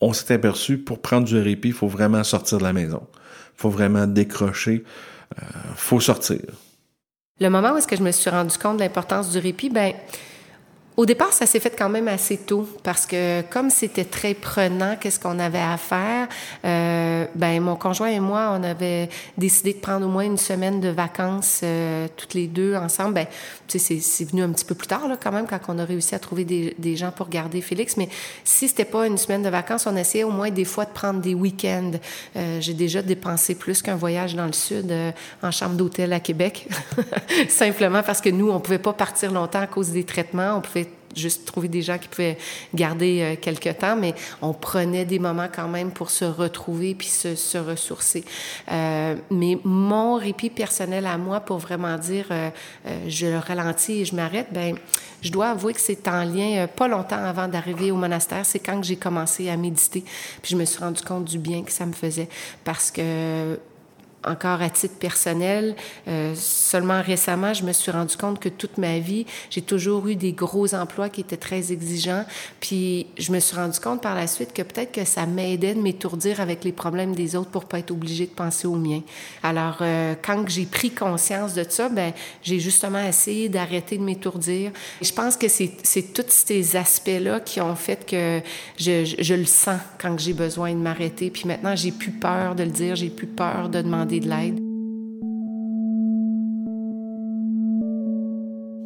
on 0.00 0.12
s'est 0.12 0.34
aperçu 0.34 0.78
pour 0.78 1.00
prendre 1.00 1.26
du 1.28 1.38
répit, 1.38 1.68
il 1.68 1.74
faut 1.74 1.86
vraiment 1.86 2.24
sortir 2.24 2.58
de 2.58 2.64
la 2.64 2.72
maison. 2.72 3.06
Faut 3.54 3.70
vraiment 3.70 4.08
décrocher. 4.08 4.82
Euh, 5.38 5.44
faut 5.76 6.00
sortir. 6.00 6.40
Le 7.38 7.48
moment 7.48 7.72
où 7.72 7.76
est-ce 7.76 7.86
que 7.86 7.96
je 7.96 8.02
me 8.02 8.10
suis 8.10 8.30
rendu 8.30 8.56
compte 8.58 8.78
de 8.78 8.82
l'importance 8.82 9.30
du 9.30 9.38
répit, 9.38 9.70
ben 9.70 9.94
au 11.00 11.06
départ, 11.06 11.32
ça 11.32 11.46
s'est 11.46 11.60
fait 11.60 11.74
quand 11.74 11.88
même 11.88 12.08
assez 12.08 12.36
tôt 12.36 12.68
parce 12.82 13.06
que 13.06 13.40
comme 13.48 13.70
c'était 13.70 14.04
très 14.04 14.34
prenant, 14.34 14.96
qu'est-ce 15.00 15.18
qu'on 15.18 15.38
avait 15.38 15.58
à 15.58 15.78
faire, 15.78 16.28
euh, 16.66 17.24
ben 17.34 17.58
mon 17.62 17.74
conjoint 17.74 18.08
et 18.08 18.20
moi, 18.20 18.54
on 18.54 18.62
avait 18.62 19.08
décidé 19.38 19.72
de 19.72 19.78
prendre 19.78 20.04
au 20.04 20.10
moins 20.10 20.24
une 20.24 20.36
semaine 20.36 20.78
de 20.78 20.90
vacances 20.90 21.62
euh, 21.64 22.06
toutes 22.18 22.34
les 22.34 22.48
deux 22.48 22.74
ensemble. 22.74 23.14
Ben, 23.14 23.26
tu 23.66 23.78
sais, 23.78 23.98
c'est 24.00 24.24
venu 24.26 24.42
un 24.42 24.50
petit 24.50 24.66
peu 24.66 24.74
plus 24.74 24.88
tard 24.88 25.08
là, 25.08 25.16
quand 25.16 25.32
même 25.32 25.46
quand 25.46 25.58
on 25.68 25.78
a 25.78 25.86
réussi 25.86 26.14
à 26.14 26.18
trouver 26.18 26.44
des, 26.44 26.74
des 26.76 26.96
gens 26.96 27.12
pour 27.12 27.30
garder 27.30 27.62
Félix. 27.62 27.96
Mais 27.96 28.10
si 28.44 28.68
c'était 28.68 28.84
pas 28.84 29.06
une 29.06 29.16
semaine 29.16 29.42
de 29.42 29.48
vacances, 29.48 29.86
on 29.86 29.96
essayait 29.96 30.24
au 30.24 30.30
moins 30.30 30.50
des 30.50 30.66
fois 30.66 30.84
de 30.84 30.90
prendre 30.90 31.20
des 31.20 31.32
week-ends. 31.32 31.92
Euh, 32.36 32.60
J'ai 32.60 32.74
déjà 32.74 33.00
dépensé 33.00 33.54
plus 33.54 33.80
qu'un 33.80 33.96
voyage 33.96 34.34
dans 34.34 34.44
le 34.44 34.52
sud 34.52 34.90
euh, 34.90 35.12
en 35.42 35.50
chambre 35.50 35.76
d'hôtel 35.76 36.12
à 36.12 36.20
Québec, 36.20 36.68
simplement 37.48 38.02
parce 38.02 38.20
que 38.20 38.28
nous, 38.28 38.50
on 38.50 38.60
pouvait 38.60 38.78
pas 38.78 38.92
partir 38.92 39.32
longtemps 39.32 39.62
à 39.62 39.66
cause 39.66 39.92
des 39.92 40.04
traitements. 40.04 40.58
Juste 41.14 41.44
trouver 41.44 41.68
des 41.68 41.82
gens 41.82 41.98
qui 41.98 42.08
pouvaient 42.08 42.38
garder 42.74 43.20
euh, 43.22 43.36
quelques 43.40 43.78
temps, 43.78 43.96
mais 43.96 44.14
on 44.42 44.52
prenait 44.52 45.04
des 45.04 45.18
moments 45.18 45.48
quand 45.54 45.68
même 45.68 45.90
pour 45.90 46.10
se 46.10 46.24
retrouver 46.24 46.94
puis 46.94 47.08
se, 47.08 47.34
se 47.34 47.58
ressourcer. 47.58 48.24
Euh, 48.70 49.16
mais 49.30 49.58
mon 49.64 50.16
répit 50.16 50.50
personnel 50.50 51.06
à 51.06 51.18
moi, 51.18 51.40
pour 51.40 51.58
vraiment 51.58 51.96
dire 51.96 52.26
euh, 52.30 52.50
euh 52.86 52.98
je 53.08 53.26
ralentis 53.26 54.02
et 54.02 54.04
je 54.04 54.14
m'arrête, 54.14 54.48
ben 54.52 54.76
je 55.22 55.30
dois 55.30 55.50
avouer 55.50 55.74
que 55.74 55.80
c'est 55.80 56.08
en 56.08 56.24
lien 56.24 56.62
euh, 56.62 56.66
pas 56.66 56.88
longtemps 56.88 57.22
avant 57.22 57.48
d'arriver 57.48 57.90
au 57.90 57.96
monastère. 57.96 58.44
C'est 58.46 58.58
quand 58.58 58.82
j'ai 58.82 58.96
commencé 58.96 59.48
à 59.48 59.56
méditer, 59.56 60.02
puis 60.42 60.52
je 60.52 60.56
me 60.56 60.64
suis 60.64 60.78
rendu 60.78 61.02
compte 61.02 61.24
du 61.24 61.38
bien 61.38 61.62
que 61.62 61.72
ça 61.72 61.86
me 61.86 61.92
faisait 61.92 62.28
parce 62.64 62.90
que 62.90 63.58
encore 64.24 64.60
à 64.60 64.70
titre 64.70 64.96
personnel, 64.96 65.74
euh, 66.08 66.34
seulement 66.34 67.02
récemment, 67.02 67.54
je 67.54 67.64
me 67.64 67.72
suis 67.72 67.90
rendu 67.90 68.16
compte 68.16 68.38
que 68.38 68.48
toute 68.48 68.78
ma 68.78 68.98
vie, 68.98 69.26
j'ai 69.50 69.62
toujours 69.62 70.08
eu 70.08 70.16
des 70.16 70.32
gros 70.32 70.74
emplois 70.74 71.08
qui 71.08 71.22
étaient 71.22 71.36
très 71.36 71.72
exigeants. 71.72 72.24
Puis 72.60 73.06
je 73.18 73.32
me 73.32 73.40
suis 73.40 73.56
rendu 73.56 73.78
compte 73.80 74.02
par 74.02 74.14
la 74.14 74.26
suite 74.26 74.52
que 74.52 74.62
peut-être 74.62 74.92
que 74.92 75.04
ça 75.04 75.26
m'aidait 75.26 75.74
de 75.74 75.80
m'étourdir 75.80 76.40
avec 76.40 76.64
les 76.64 76.72
problèmes 76.72 77.14
des 77.14 77.36
autres 77.36 77.50
pour 77.50 77.64
pas 77.64 77.78
être 77.78 77.90
obligée 77.90 78.26
de 78.26 78.32
penser 78.32 78.66
aux 78.66 78.76
miens. 78.76 79.02
Alors 79.42 79.78
euh, 79.80 80.14
quand 80.22 80.48
j'ai 80.48 80.66
pris 80.66 80.90
conscience 80.90 81.54
de 81.54 81.64
ça, 81.68 81.88
ben 81.88 82.12
j'ai 82.42 82.60
justement 82.60 83.02
essayé 83.02 83.48
d'arrêter 83.48 83.96
de 83.96 84.02
m'étourdir. 84.02 84.72
Je 85.00 85.12
pense 85.12 85.36
que 85.36 85.48
c'est 85.48 86.12
tous 86.12 86.24
ces 86.28 86.76
aspects-là 86.76 87.40
qui 87.40 87.60
ont 87.60 87.76
fait 87.76 88.06
que 88.06 88.40
je, 88.78 89.04
je, 89.04 89.22
je 89.22 89.34
le 89.34 89.44
sens 89.44 89.80
quand 90.00 90.18
j'ai 90.18 90.32
besoin 90.32 90.72
de 90.72 90.78
m'arrêter. 90.78 91.30
Puis 91.30 91.44
maintenant, 91.46 91.74
j'ai 91.74 91.92
plus 91.92 92.10
peur 92.10 92.54
de 92.54 92.64
le 92.64 92.70
dire, 92.70 92.96
j'ai 92.96 93.10
plus 93.10 93.26
peur 93.26 93.68
de 93.68 93.80
demander 93.80 94.09
de 94.18 94.28
l'aide. 94.28 94.58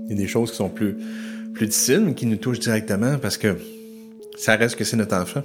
Il 0.05 0.11
y 0.11 0.13
a 0.13 0.17
des 0.17 0.27
choses 0.27 0.51
qui 0.51 0.57
sont 0.57 0.69
plus, 0.69 0.97
plus 1.55 1.67
difficiles, 1.67 2.03
mais 2.05 2.15
qui 2.15 2.27
nous 2.27 2.37
touchent 2.37 2.59
directement 2.59 3.17
parce 3.19 3.39
que 3.39 3.57
ça 4.37 4.57
reste 4.57 4.77
que 4.77 4.85
c'est 4.85 4.97
notre 4.97 5.17
enfant. 5.17 5.43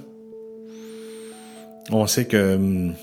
On 1.90 2.06
sait 2.06 2.26
que 2.26 2.56
hum, 2.56 2.94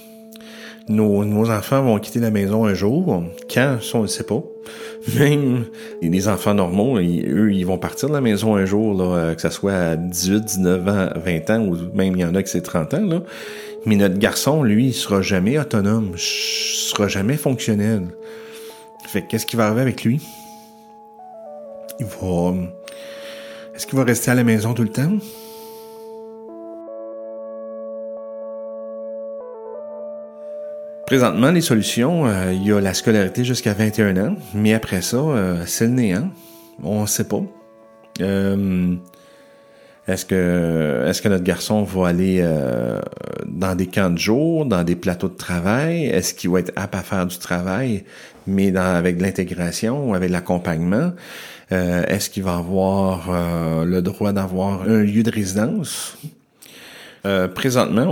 nos, 0.90 1.50
enfants 1.50 1.82
vont 1.82 2.00
quitter 2.00 2.20
la 2.20 2.32
maison 2.32 2.66
un 2.66 2.74
jour. 2.74 3.24
Quand, 3.54 3.78
on 3.94 4.04
ne 4.04 4.08
sait 4.08 4.24
pas. 4.24 4.44
Même 5.18 5.66
les 6.02 6.28
enfants 6.28 6.54
normaux, 6.54 6.98
eux, 6.98 7.54
ils 7.54 7.66
vont 7.66 7.78
partir 7.78 8.10
de 8.10 8.14
la 8.14 8.22
maison 8.22 8.56
un 8.56 8.66
jour, 8.66 8.94
là, 8.94 9.18
euh, 9.18 9.36
que 9.36 9.42
ce 9.42 9.50
soit 9.50 9.74
à 9.74 9.96
18, 9.96 10.46
19 10.46 10.88
ans, 10.88 11.10
20 11.16 11.50
ans, 11.50 11.66
ou 11.66 11.78
même 11.96 12.14
il 12.16 12.20
y 12.20 12.26
en 12.26 12.36
a 12.36 12.44
qui 12.44 12.50
c'est 12.50 12.62
30 12.62 12.94
ans. 12.94 13.06
Là. 13.06 13.24
Mais 13.88 13.96
notre 13.96 14.18
garçon, 14.18 14.64
lui, 14.64 14.88
il 14.88 14.94
sera 14.94 15.22
jamais 15.22 15.58
autonome, 15.58 16.12
il 16.14 16.20
sera 16.20 17.08
jamais 17.08 17.38
fonctionnel. 17.38 18.10
Fait 19.08 19.26
qu'est-ce 19.26 19.46
qui 19.46 19.56
va 19.56 19.68
arriver 19.68 19.80
avec 19.80 20.04
lui? 20.04 20.22
Il 21.98 22.06
va... 22.06 22.54
Est-ce 23.74 23.88
qu'il 23.88 23.98
va 23.98 24.04
rester 24.04 24.30
à 24.30 24.36
la 24.36 24.44
maison 24.44 24.74
tout 24.74 24.84
le 24.84 24.90
temps? 24.90 25.14
Présentement, 31.06 31.52
les 31.52 31.62
solutions, 31.62 32.28
euh, 32.28 32.52
il 32.52 32.68
y 32.68 32.74
a 32.74 32.82
la 32.82 32.94
scolarité 32.94 33.46
jusqu'à 33.46 33.74
21 33.74 34.18
ans, 34.18 34.36
mais 34.54 34.74
après 34.74 35.02
ça, 35.02 35.16
euh, 35.16 35.64
c'est 35.66 35.86
le 35.86 35.94
néant. 35.94 36.30
On 36.84 37.04
ne 37.04 37.08
sait 37.08 37.30
pas. 37.30 37.42
Euh, 38.20 38.98
est-ce 40.08 40.26
que 40.26 41.04
est-ce 41.06 41.22
que 41.22 41.28
notre 41.28 41.44
garçon 41.44 41.84
va 41.84 42.08
aller 42.08 42.40
euh, 42.42 43.00
dans 43.46 43.76
des 43.76 43.88
camps 43.88 44.10
de 44.10 44.18
jour, 44.18 44.66
dans 44.66 44.84
des 44.86 44.96
plateaux 44.96 45.28
de 45.28 45.36
travail? 45.36 46.06
Est-ce 46.06 46.34
qu'il 46.34 46.50
va 46.50 46.62
être 46.62 46.72
apte 46.78 46.96
à 46.96 47.02
faire 47.02 47.26
du 47.26 47.38
travail, 47.38 48.06
mais 48.46 48.76
avec 48.78 49.18
de 49.18 49.24
l'intégration, 49.24 50.14
avec 50.14 50.30
l'accompagnement? 50.30 51.12
Euh, 51.74 52.06
Est-ce 52.08 52.30
qu'il 52.30 52.44
va 52.44 52.56
avoir 52.56 53.28
euh, 53.30 53.84
le 53.84 54.02
droit 54.02 54.32
d'avoir 54.32 54.84
un 54.84 55.04
lieu 55.04 55.24
de 55.24 55.32
résidence? 55.32 56.18
Présentement, 57.56 58.08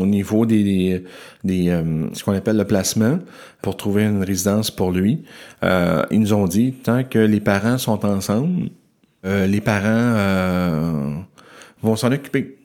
au 0.00 0.04
niveau 0.04 0.44
des, 0.44 1.04
des, 1.44 1.80
ce 2.12 2.24
qu'on 2.24 2.32
appelle 2.32 2.56
le 2.56 2.64
placement 2.64 3.20
pour 3.62 3.76
trouver 3.76 4.02
une 4.02 4.24
résidence 4.24 4.72
pour 4.72 4.90
lui, 4.90 5.22
ils 5.62 6.18
nous 6.18 6.32
ont 6.32 6.48
dit 6.48 6.72
tant 6.72 7.04
que 7.04 7.20
les 7.20 7.38
parents 7.38 7.78
sont 7.78 8.04
ensemble, 8.04 8.70
les 9.22 9.60
parents 9.60 11.22
vont 11.82 11.96
s'en 11.96 12.12
occuper. 12.12 12.56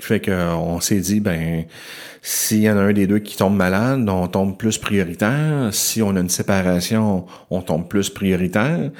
Fait 0.00 0.20
que 0.20 0.30
on 0.30 0.80
s'est 0.80 1.00
dit 1.00 1.20
ben 1.20 1.66
s'il 2.22 2.60
y 2.60 2.70
en 2.70 2.76
a 2.78 2.80
un 2.80 2.92
des 2.92 3.06
deux 3.06 3.18
qui 3.18 3.36
tombe 3.36 3.56
malade, 3.56 4.08
on 4.08 4.26
tombe 4.28 4.56
plus 4.56 4.78
prioritaire. 4.78 5.68
Si 5.72 6.00
on 6.02 6.16
a 6.16 6.20
une 6.20 6.28
séparation, 6.28 7.26
on 7.50 7.60
tombe 7.62 7.88
plus 7.88 8.08
prioritaire. 8.08 8.90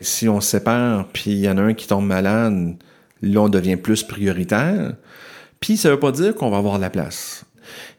Si 0.00 0.28
on 0.28 0.40
sépare, 0.40 1.06
puis 1.12 1.30
il 1.30 1.38
y 1.38 1.48
en 1.48 1.58
a 1.58 1.62
un 1.62 1.74
qui 1.74 1.86
tombe 1.86 2.06
malade, 2.06 2.74
là 3.22 3.42
on 3.42 3.48
devient 3.48 3.76
plus 3.76 4.02
prioritaire. 4.02 4.94
Puis 5.60 5.76
ça 5.76 5.90
veut 5.90 6.00
pas 6.00 6.12
dire 6.12 6.34
qu'on 6.34 6.50
va 6.50 6.58
avoir 6.58 6.76
de 6.76 6.82
la 6.82 6.90
place. 6.90 7.46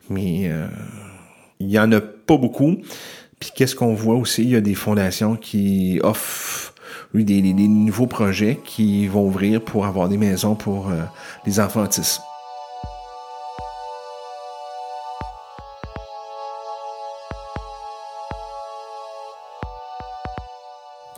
Mais 0.09 0.49
euh, 0.49 0.67
il 1.59 1.71
y 1.71 1.79
en 1.79 1.91
a 1.91 2.01
pas 2.01 2.37
beaucoup. 2.37 2.77
Puis 3.39 3.51
qu'est-ce 3.55 3.75
qu'on 3.75 3.93
voit 3.93 4.15
aussi, 4.15 4.43
il 4.43 4.49
y 4.49 4.55
a 4.55 4.61
des 4.61 4.75
fondations 4.75 5.37
qui 5.37 5.99
offrent 6.03 6.72
des, 7.13 7.41
nouveaux 7.41 8.07
projets 8.07 8.59
qui 8.63 9.07
vont 9.07 9.27
ouvrir 9.27 9.61
pour 9.61 9.85
avoir 9.85 10.09
des 10.09 10.17
maisons 10.17 10.55
pour 10.55 10.89
euh, 10.89 11.03
les 11.45 11.59
enfants 11.59 11.83
autistes. 11.83 12.21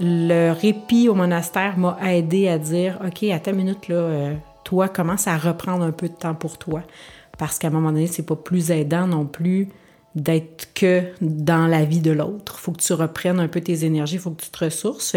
Le 0.01 0.51
répit 0.51 1.07
au 1.07 1.13
monastère 1.13 1.77
m'a 1.77 1.97
aidé 2.03 2.49
à 2.49 2.57
dire 2.57 2.99
OK, 3.05 3.23
à 3.23 3.39
ta 3.39 3.53
minute, 3.53 3.87
là, 3.87 3.95
euh, 3.95 4.35
toi, 4.65 4.89
commence 4.89 5.27
à 5.27 5.37
reprendre 5.37 5.85
un 5.85 5.91
peu 5.91 6.09
de 6.09 6.13
temps 6.13 6.35
pour 6.35 6.57
toi? 6.57 6.83
Parce 7.37 7.57
qu'à 7.57 7.67
un 7.67 7.71
moment 7.71 7.93
donné, 7.93 8.07
c'est 8.07 8.25
pas 8.25 8.35
plus 8.35 8.71
aidant 8.71 9.07
non 9.07 9.25
plus 9.25 9.69
d'être 10.15 10.73
que 10.73 11.03
dans 11.21 11.67
la 11.67 11.85
vie 11.85 12.01
de 12.01 12.11
l'autre. 12.11 12.59
Faut 12.59 12.71
que 12.71 12.81
tu 12.81 12.93
reprennes 12.93 13.39
un 13.39 13.47
peu 13.47 13.61
tes 13.61 13.85
énergies, 13.85 14.17
faut 14.17 14.31
que 14.31 14.43
tu 14.43 14.49
te 14.49 14.65
ressources. 14.65 15.15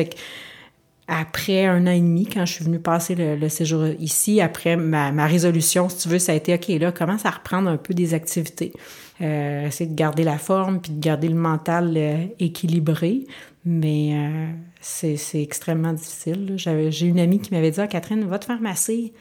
Après 1.08 1.64
un 1.64 1.86
an 1.86 1.90
et 1.90 2.00
demi, 2.00 2.26
quand 2.26 2.44
je 2.44 2.52
suis 2.52 2.64
venue 2.64 2.78
passer 2.78 3.14
le, 3.14 3.48
séjour 3.48 3.86
ici, 3.98 4.42
après 4.42 4.76
ma, 4.76 5.26
résolution, 5.26 5.88
si 5.88 5.96
tu 5.96 6.08
veux, 6.08 6.18
ça 6.18 6.32
a 6.32 6.34
été 6.34 6.54
OK, 6.54 6.68
là, 6.68 6.92
commence 6.92 7.24
à 7.24 7.30
reprendre 7.30 7.70
un 7.70 7.78
peu 7.78 7.94
des 7.94 8.12
activités. 8.12 8.74
Euh, 9.22 9.66
essayer 9.66 9.90
de 9.90 9.96
garder 9.96 10.22
la 10.22 10.38
forme 10.38 10.80
puis 10.80 10.92
de 10.92 11.00
garder 11.00 11.28
le 11.28 11.34
mental 11.34 11.94
euh, 11.96 12.26
équilibré. 12.38 13.26
Mais 13.64 14.10
euh, 14.12 14.46
c'est 14.80 15.42
extrêmement 15.42 15.94
difficile. 15.94 16.54
J'ai 16.56 17.06
une 17.06 17.18
amie 17.18 17.40
qui 17.40 17.52
m'avait 17.54 17.70
dit 17.70 17.80
ah, 17.80 17.88
Catherine, 17.88 18.24
va 18.24 18.38
te 18.38 18.44
faire 18.44 18.60
masser. 18.60 19.14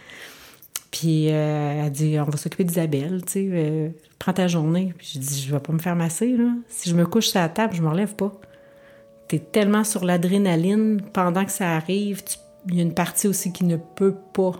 Puis 0.92 1.30
euh, 1.32 1.86
elle 1.86 1.92
dit 1.92 2.18
On 2.20 2.26
va 2.26 2.38
s'occuper 2.38 2.66
d'Isabelle, 2.66 3.24
tu 3.26 3.50
sais, 3.50 3.94
prends 4.20 4.34
ta 4.34 4.48
journée. 4.48 4.94
Puis 4.98 5.14
je 5.16 5.20
dis 5.20 5.42
Je 5.48 5.54
vais 5.54 5.60
pas 5.60 5.74
me 5.74 5.80
faire 5.80 5.96
masser, 5.96 6.36
là. 6.36 6.52
Si 6.68 6.90
je 6.90 6.96
me 6.96 7.06
couche 7.06 7.28
sur 7.28 7.40
la 7.40 7.50
table, 7.50 7.74
je 7.76 7.82
me 7.82 7.90
relève 7.90 8.14
pas. 8.16 8.40
Es 9.36 9.40
tellement 9.40 9.84
sur 9.84 10.06
l'adrénaline 10.06 11.02
pendant 11.14 11.46
que 11.46 11.52
ça 11.52 11.76
arrive. 11.76 12.22
Il 12.70 12.76
y 12.76 12.80
a 12.80 12.84
une 12.84 12.94
partie 12.94 13.28
aussi 13.28 13.52
qui 13.52 13.66
ne 13.66 13.78
peut 13.78 14.16
pas 14.34 14.54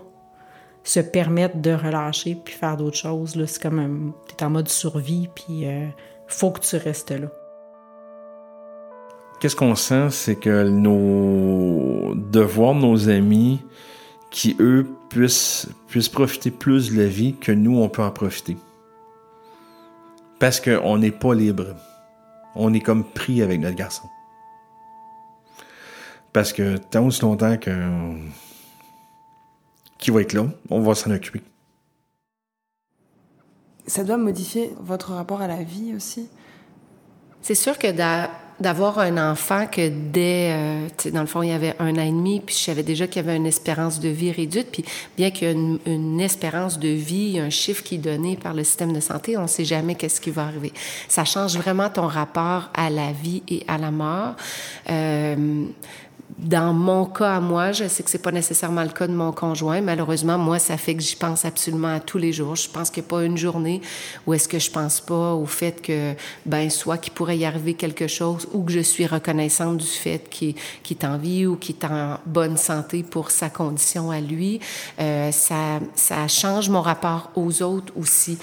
se 0.84 1.00
permettre 1.00 1.58
de 1.58 1.72
relâcher 1.72 2.36
puis 2.42 2.54
faire 2.54 2.76
d'autres 2.76 2.96
choses. 2.96 3.38
C'est 3.46 3.62
comme 3.62 4.12
tu 4.28 4.34
es 4.34 4.46
en 4.46 4.50
mode 4.50 4.68
survie, 4.68 5.28
puis 5.34 5.66
euh, 5.66 5.86
faut 6.26 6.50
que 6.50 6.60
tu 6.60 6.76
restes 6.76 7.10
là. 7.10 7.28
Qu'est-ce 9.40 9.54
qu'on 9.54 9.76
sent, 9.76 10.10
c'est 10.10 10.34
que 10.34 10.68
nos 10.68 12.14
devoirs 12.14 12.74
nos 12.74 13.08
amis 13.08 13.60
qui, 14.30 14.56
eux, 14.58 14.86
puissent, 15.10 15.68
puissent 15.86 16.08
profiter 16.08 16.50
plus 16.50 16.92
de 16.92 17.00
la 17.00 17.06
vie 17.06 17.34
que 17.34 17.52
nous, 17.52 17.78
on 17.78 17.88
peut 17.88 18.02
en 18.02 18.10
profiter. 18.10 18.56
Parce 20.38 20.60
qu'on 20.60 20.98
n'est 20.98 21.12
pas 21.12 21.34
libre. 21.34 21.76
On 22.54 22.72
est 22.74 22.80
comme 22.80 23.04
pris 23.04 23.42
avec 23.42 23.60
notre 23.60 23.76
garçon. 23.76 24.08
Parce 26.38 26.52
que 26.52 26.76
tant 26.76 27.04
aussi 27.04 27.22
longtemps 27.22 27.56
que 27.56 27.72
qui 29.98 30.12
va 30.12 30.20
être 30.20 30.34
là, 30.34 30.46
on 30.70 30.78
va 30.78 30.94
s'en 30.94 31.10
occuper. 31.10 31.42
Ça 33.88 34.04
doit 34.04 34.18
modifier 34.18 34.70
votre 34.78 35.14
rapport 35.14 35.42
à 35.42 35.48
la 35.48 35.64
vie 35.64 35.94
aussi. 35.96 36.28
C'est 37.42 37.56
sûr 37.56 37.76
que 37.76 37.88
d'avoir 38.60 39.00
un 39.00 39.32
enfant 39.32 39.66
que 39.66 39.88
dès, 39.88 40.52
euh, 40.52 41.10
dans 41.10 41.22
le 41.22 41.26
fond, 41.26 41.42
il 41.42 41.48
y 41.48 41.52
avait 41.52 41.74
un 41.80 41.96
an 41.96 42.02
et 42.02 42.12
demi, 42.12 42.38
puis 42.38 42.54
je 42.54 42.60
savais 42.60 42.84
déjà 42.84 43.08
qu'il 43.08 43.24
y 43.24 43.28
avait 43.28 43.36
une 43.36 43.46
espérance 43.46 43.98
de 43.98 44.08
vie 44.08 44.30
réduite, 44.30 44.68
puis 44.70 44.84
bien 45.16 45.32
qu'il 45.32 45.48
y 45.48 45.50
ait 45.50 45.54
une, 45.54 45.80
une, 45.86 46.20
espérance 46.20 46.78
de 46.78 46.88
vie, 46.88 47.40
un 47.40 47.50
chiffre 47.50 47.82
qui 47.82 47.96
est 47.96 47.98
donné 47.98 48.36
par 48.36 48.54
le 48.54 48.62
système 48.62 48.92
de 48.92 49.00
santé, 49.00 49.36
on 49.36 49.42
ne 49.42 49.46
sait 49.48 49.64
jamais 49.64 49.96
qu'est-ce 49.96 50.20
qui 50.20 50.30
va 50.30 50.44
arriver. 50.44 50.72
Ça 51.08 51.24
change 51.24 51.56
vraiment 51.56 51.90
ton 51.90 52.06
rapport 52.06 52.70
à 52.74 52.90
la 52.90 53.10
vie 53.10 53.42
et 53.48 53.64
à 53.66 53.76
la 53.76 53.90
mort. 53.90 54.36
Euh, 54.88 55.66
dans 56.36 56.74
mon 56.74 57.06
cas 57.06 57.36
à 57.36 57.40
moi, 57.40 57.72
je 57.72 57.88
sais 57.88 58.02
que 58.02 58.10
c'est 58.10 58.22
pas 58.22 58.30
nécessairement 58.30 58.82
le 58.82 58.90
cas 58.90 59.06
de 59.06 59.12
mon 59.12 59.32
conjoint. 59.32 59.80
Malheureusement, 59.80 60.36
moi, 60.36 60.58
ça 60.58 60.76
fait 60.76 60.94
que 60.94 61.02
j'y 61.02 61.16
pense 61.16 61.44
absolument 61.44 61.94
à 61.94 62.00
tous 62.00 62.18
les 62.18 62.32
jours. 62.32 62.54
Je 62.54 62.68
pense 62.68 62.90
qu'il 62.90 63.02
n'y 63.02 63.06
a 63.06 63.10
pas 63.10 63.24
une 63.24 63.38
journée 63.38 63.80
où 64.26 64.34
est-ce 64.34 64.46
que 64.46 64.58
je 64.58 64.70
pense 64.70 65.00
pas 65.00 65.34
au 65.34 65.46
fait 65.46 65.80
que, 65.80 66.14
ben, 66.44 66.68
soit 66.70 66.98
qu'il 66.98 67.12
pourrait 67.14 67.38
y 67.38 67.44
arriver 67.44 67.74
quelque 67.74 68.06
chose 68.06 68.46
ou 68.52 68.62
que 68.62 68.72
je 68.72 68.80
suis 68.80 69.06
reconnaissante 69.06 69.78
du 69.78 69.86
fait 69.86 70.28
qu'il 70.28 70.54
est 70.90 71.04
en 71.04 71.16
vie 71.16 71.46
ou 71.46 71.56
qu'il 71.56 71.76
est 71.76 71.84
en 71.86 72.18
bonne 72.26 72.56
santé 72.56 73.02
pour 73.02 73.30
sa 73.30 73.48
condition 73.48 74.10
à 74.10 74.20
lui. 74.20 74.60
Euh, 75.00 75.32
ça, 75.32 75.80
ça 75.94 76.28
change 76.28 76.68
mon 76.68 76.82
rapport 76.82 77.30
aux 77.36 77.62
autres 77.62 77.92
aussi. 77.96 78.38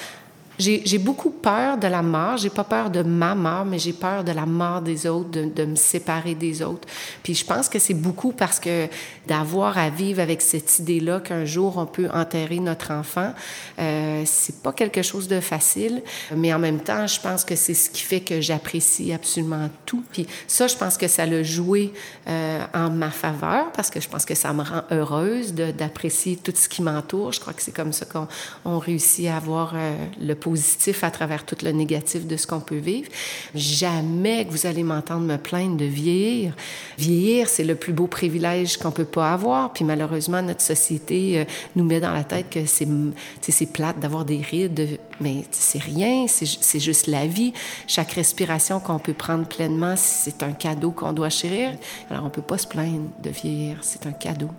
J'ai 0.58 0.98
beaucoup 0.98 1.32
peur 1.32 1.78
de 1.78 1.88
la 1.88 2.02
mort. 2.02 2.38
J'ai 2.38 2.50
pas 2.50 2.64
peur 2.64 2.90
de 2.90 3.04
ma 3.04 3.36
mort, 3.36 3.66
mais 3.66 3.80
j'ai 3.80 3.94
peur 3.94 4.24
de 4.24 4.32
la 4.32 4.46
mort 4.46 4.82
des 4.82 5.08
autres, 5.08 5.30
de, 5.30 5.46
de 5.46 5.66
me 5.66 5.76
séparer 5.76 6.36
des 6.36 6.62
autres. 6.62 6.88
Puis 7.24 7.36
je 7.36 7.46
pense 7.46 7.70
que 7.70 7.80
c'est 7.80 7.94
beaucoup 7.94 8.32
parce 8.32 8.60
que 8.60 8.88
d'avoir 9.28 9.78
à 9.78 9.90
vivre 9.90 10.22
avec 10.22 10.42
cette 10.42 10.80
idée-là 10.80 11.20
qu'un 11.20 11.46
jour 11.46 11.78
on 11.78 11.86
peut 11.86 12.10
enterrer 12.14 12.60
notre 12.60 12.92
enfant, 12.92 13.34
euh, 13.80 14.24
c'est 14.26 14.62
pas 14.62 14.72
quelque 14.72 15.02
chose 15.02 15.28
de 15.28 15.40
facile. 15.40 16.02
Mais 16.36 16.54
en 16.54 16.60
même 16.60 16.80
temps, 16.80 17.08
je 17.08 17.20
pense 17.20 17.44
que 17.44 17.56
c'est 17.56 17.74
ce 17.74 17.90
qui 17.90 18.02
fait 18.02 18.22
que 18.22 18.42
j'apprécie 18.42 19.14
absolument 19.14 19.70
tout. 19.86 20.04
Puis 20.12 20.28
ça, 20.48 20.68
je 20.68 20.76
pense 20.76 20.98
que 20.98 21.08
ça 21.08 21.26
l'a 21.26 21.44
joué 21.44 21.94
euh, 22.28 22.64
en 22.74 22.90
ma 22.90 23.12
faveur 23.12 23.72
parce 23.74 23.90
que 23.90 24.00
je 24.00 24.08
pense 24.08 24.26
que 24.26 24.36
ça 24.36 24.54
me 24.54 24.64
rend 24.64 24.84
heureuse 24.92 25.54
d'apprécier 25.54 26.38
tout 26.38 26.54
ce 26.56 26.70
qui 26.70 26.82
m'entoure. 26.82 27.32
Je 27.32 27.40
crois 27.40 27.54
que 27.54 27.62
c'est 27.62 27.76
comme 27.76 27.94
ça 27.94 28.06
qu'on 28.06 28.80
réussit 28.80 29.28
à 29.28 29.38
avoir 29.38 29.74
euh, 29.76 29.96
le 30.22 30.36
positif 30.46 31.04
à 31.04 31.10
travers 31.10 31.44
tout 31.44 31.58
le 31.64 31.72
négatif 31.72 32.28
de 32.28 32.38
ce 32.38 32.46
qu'on 32.46 32.60
peut 32.60 32.78
vivre. 32.78 33.10
Jamais 33.56 34.46
que 34.46 34.52
vous 34.52 34.68
allez 34.68 34.84
m'entendre 34.84 35.26
me 35.26 35.38
plaindre 35.38 35.76
de 35.76 35.86
vieillir. 35.86 36.56
Vieillir, 37.00 37.50
c'est 37.50 37.64
le 37.64 37.74
plus 37.74 37.94
beau 37.94 38.06
privilège 38.06 38.78
qu'on 38.78 38.92
peut 38.92 39.06
pas 39.06 39.34
avoir. 39.34 39.74
Puis 39.74 39.84
malheureusement, 39.84 40.44
notre 40.44 40.62
société 40.62 41.40
euh, 41.40 41.46
nous 41.76 41.84
met 41.84 42.00
dans 42.00 42.14
la 42.14 42.24
tête 42.24 42.52
que 42.52 42.68
c'est, 42.68 42.88
c'est 43.42 43.66
plate 43.66 44.00
d'avoir 44.00 44.24
des 44.24 44.38
rides, 44.38 45.00
mais 45.20 45.46
c'est 45.50 45.82
rien, 45.82 46.28
c'est, 46.28 46.80
juste 46.80 47.08
la 47.08 47.26
vie. 47.26 47.52
Chaque 47.88 48.12
respiration 48.12 48.80
qu'on 48.80 49.00
peut 49.00 49.14
prendre 49.14 49.48
pleinement, 49.48 49.96
c'est 49.98 50.44
un 50.44 50.52
cadeau 50.52 50.92
qu'on 50.92 51.14
doit 51.14 51.30
chérir. 51.30 51.72
Alors 52.12 52.24
on 52.26 52.30
peut 52.30 52.44
pas 52.44 52.60
se 52.60 52.68
plaindre 52.68 53.10
de 53.24 53.32
vieillir, 53.32 53.78
c'est 53.82 54.06
un 54.06 54.12
cadeau. 54.12 54.52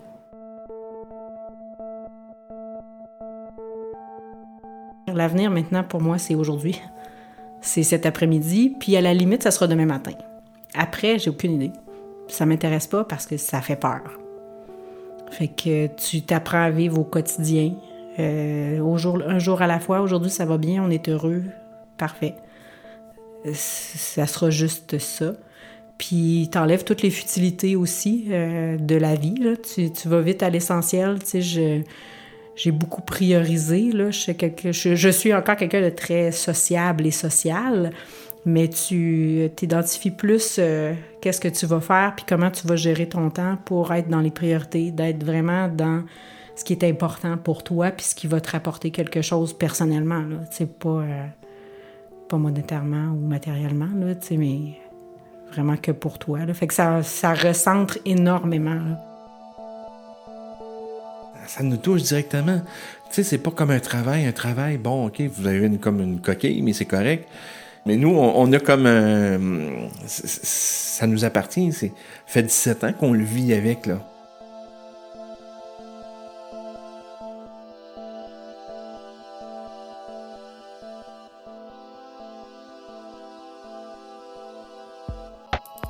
L'avenir 5.13 5.51
maintenant 5.51 5.83
pour 5.83 6.01
moi, 6.01 6.17
c'est 6.17 6.35
aujourd'hui. 6.35 6.81
C'est 7.61 7.83
cet 7.83 8.05
après-midi, 8.05 8.75
puis 8.79 8.95
à 8.97 9.01
la 9.01 9.13
limite, 9.13 9.43
ça 9.43 9.51
sera 9.51 9.67
demain 9.67 9.85
matin. 9.85 10.11
Après, 10.73 11.17
j'ai 11.17 11.29
aucune 11.29 11.53
idée. 11.53 11.71
Ça 12.27 12.45
m'intéresse 12.45 12.87
pas 12.87 13.03
parce 13.03 13.25
que 13.25 13.37
ça 13.37 13.61
fait 13.61 13.77
peur. 13.77 14.01
Fait 15.31 15.47
que 15.47 15.87
tu 15.87 16.21
t'apprends 16.21 16.63
à 16.63 16.69
vivre 16.69 16.99
au 16.99 17.03
quotidien, 17.03 17.73
euh, 18.19 18.79
un 18.79 19.39
jour 19.39 19.61
à 19.61 19.67
la 19.67 19.79
fois. 19.79 20.01
Aujourd'hui, 20.01 20.29
ça 20.29 20.45
va 20.45 20.57
bien, 20.57 20.83
on 20.83 20.89
est 20.89 21.07
heureux, 21.09 21.43
parfait. 21.97 22.35
Ça 23.53 24.27
sera 24.27 24.49
juste 24.49 24.99
ça. 24.99 25.33
Puis 25.97 26.49
t'enlèves 26.51 26.83
toutes 26.83 27.01
les 27.01 27.09
futilités 27.09 27.75
aussi 27.75 28.25
euh, 28.29 28.77
de 28.77 28.95
la 28.95 29.15
vie. 29.15 29.35
Tu, 29.73 29.91
tu, 29.91 30.07
vas 30.07 30.21
vite 30.21 30.43
à 30.43 30.49
l'essentiel. 30.49 31.19
Tu 31.19 31.25
sais, 31.25 31.41
je, 31.41 31.81
j'ai 32.57 32.71
beaucoup 32.71 33.01
priorisé. 33.01 33.91
Là. 33.91 34.09
Je, 34.11 35.09
suis 35.09 35.33
encore 35.33 35.55
quelqu'un 35.55 35.81
de 35.81 35.89
très 35.89 36.31
sociable 36.31 37.05
et 37.05 37.11
social, 37.11 37.91
mais 38.45 38.67
tu 38.67 39.49
t'identifies 39.55 40.11
plus 40.11 40.57
euh, 40.59 40.93
qu'est-ce 41.21 41.39
que 41.39 41.47
tu 41.47 41.65
vas 41.67 41.79
faire, 41.79 42.13
puis 42.15 42.25
comment 42.27 42.49
tu 42.49 42.67
vas 42.67 42.75
gérer 42.75 43.07
ton 43.07 43.29
temps 43.29 43.57
pour 43.63 43.93
être 43.93 44.09
dans 44.09 44.21
les 44.21 44.31
priorités, 44.31 44.91
d'être 44.91 45.23
vraiment 45.23 45.67
dans 45.67 46.03
ce 46.55 46.63
qui 46.63 46.73
est 46.73 46.83
important 46.83 47.37
pour 47.37 47.63
toi, 47.63 47.91
puis 47.91 48.05
ce 48.05 48.15
qui 48.15 48.25
va 48.25 48.41
te 48.41 48.51
rapporter 48.51 48.89
quelque 48.89 49.21
chose 49.21 49.53
personnellement. 49.53 50.23
C'est 50.49 50.79
pas, 50.79 50.89
euh, 50.89 51.25
pas 52.27 52.37
monétairement 52.37 53.13
ou 53.13 53.27
matériellement, 53.27 53.89
là, 53.95 54.15
mais 54.31 54.79
vraiment 55.51 55.77
que 55.77 55.91
pour 55.91 56.17
toi. 56.17 56.39
Fait 56.53 56.65
que 56.65 56.73
ça, 56.73 57.03
ça 57.03 57.35
recentre 57.35 57.99
énormément. 58.05 58.97
Ça 61.47 61.63
nous 61.63 61.77
touche 61.77 62.03
directement. 62.03 62.61
Tu 63.09 63.15
sais, 63.15 63.23
c'est 63.23 63.37
pas 63.37 63.51
comme 63.51 63.71
un 63.71 63.79
travail. 63.79 64.25
Un 64.25 64.31
travail, 64.31 64.77
bon, 64.77 65.07
OK, 65.07 65.21
vous 65.21 65.47
avez 65.47 65.65
une, 65.65 65.79
comme 65.79 66.01
une 66.01 66.19
coquille, 66.19 66.61
mais 66.61 66.73
c'est 66.73 66.85
correct. 66.85 67.27
Mais 67.85 67.95
nous, 67.95 68.09
on, 68.09 68.51
a 68.51 68.59
comme 68.59 68.85
un... 68.85 69.39
Ça 70.05 71.07
nous 71.07 71.23
appartient. 71.23 71.71
C'est 71.71 71.93
fait 72.25 72.43
17 72.43 72.83
ans 72.83 72.93
qu'on 72.93 73.13
le 73.13 73.23
vit 73.23 73.53
avec, 73.53 73.85
là. 73.85 73.99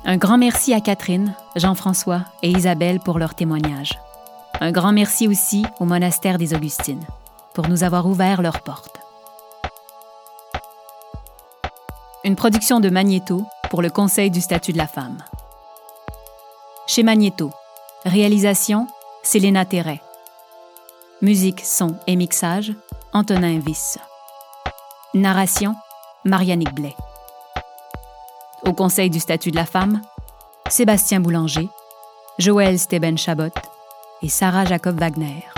Un 0.04 0.16
grand 0.16 0.38
merci 0.38 0.72
à 0.72 0.80
Catherine, 0.80 1.34
Jean-François 1.56 2.24
et 2.42 2.48
Isabelle 2.48 2.98
pour 2.98 3.18
leur 3.18 3.34
témoignage. 3.34 3.98
Un 4.60 4.72
grand 4.72 4.92
merci 4.92 5.28
aussi 5.28 5.64
au 5.78 5.84
monastère 5.84 6.36
des 6.36 6.52
Augustines 6.52 7.04
pour 7.54 7.68
nous 7.68 7.84
avoir 7.84 8.06
ouvert 8.06 8.42
leurs 8.42 8.60
portes. 8.60 8.98
Une 12.24 12.34
production 12.34 12.80
de 12.80 12.90
Magnéto 12.90 13.44
pour 13.70 13.82
le 13.82 13.90
Conseil 13.90 14.30
du 14.32 14.40
statut 14.40 14.72
de 14.72 14.78
la 14.78 14.88
femme. 14.88 15.18
Chez 16.88 17.04
Magnéto, 17.04 17.52
réalisation 18.04 18.88
Célena 19.22 19.64
Terret. 19.64 20.00
Musique, 21.22 21.60
son 21.64 21.94
et 22.08 22.16
mixage 22.16 22.72
Antonin 23.12 23.60
Viss. 23.60 23.98
Narration 25.14 25.76
Marianique 26.24 26.74
Blais. 26.74 26.96
Au 28.64 28.72
Conseil 28.72 29.08
du 29.08 29.20
statut 29.20 29.52
de 29.52 29.56
la 29.56 29.66
femme, 29.66 30.02
Sébastien 30.68 31.20
Boulanger, 31.20 31.68
Joël 32.38 32.78
Steben 32.78 33.16
Chabot, 33.16 33.52
et 34.22 34.28
Sarah 34.28 34.64
Jacob 34.64 34.98
Wagner. 34.98 35.57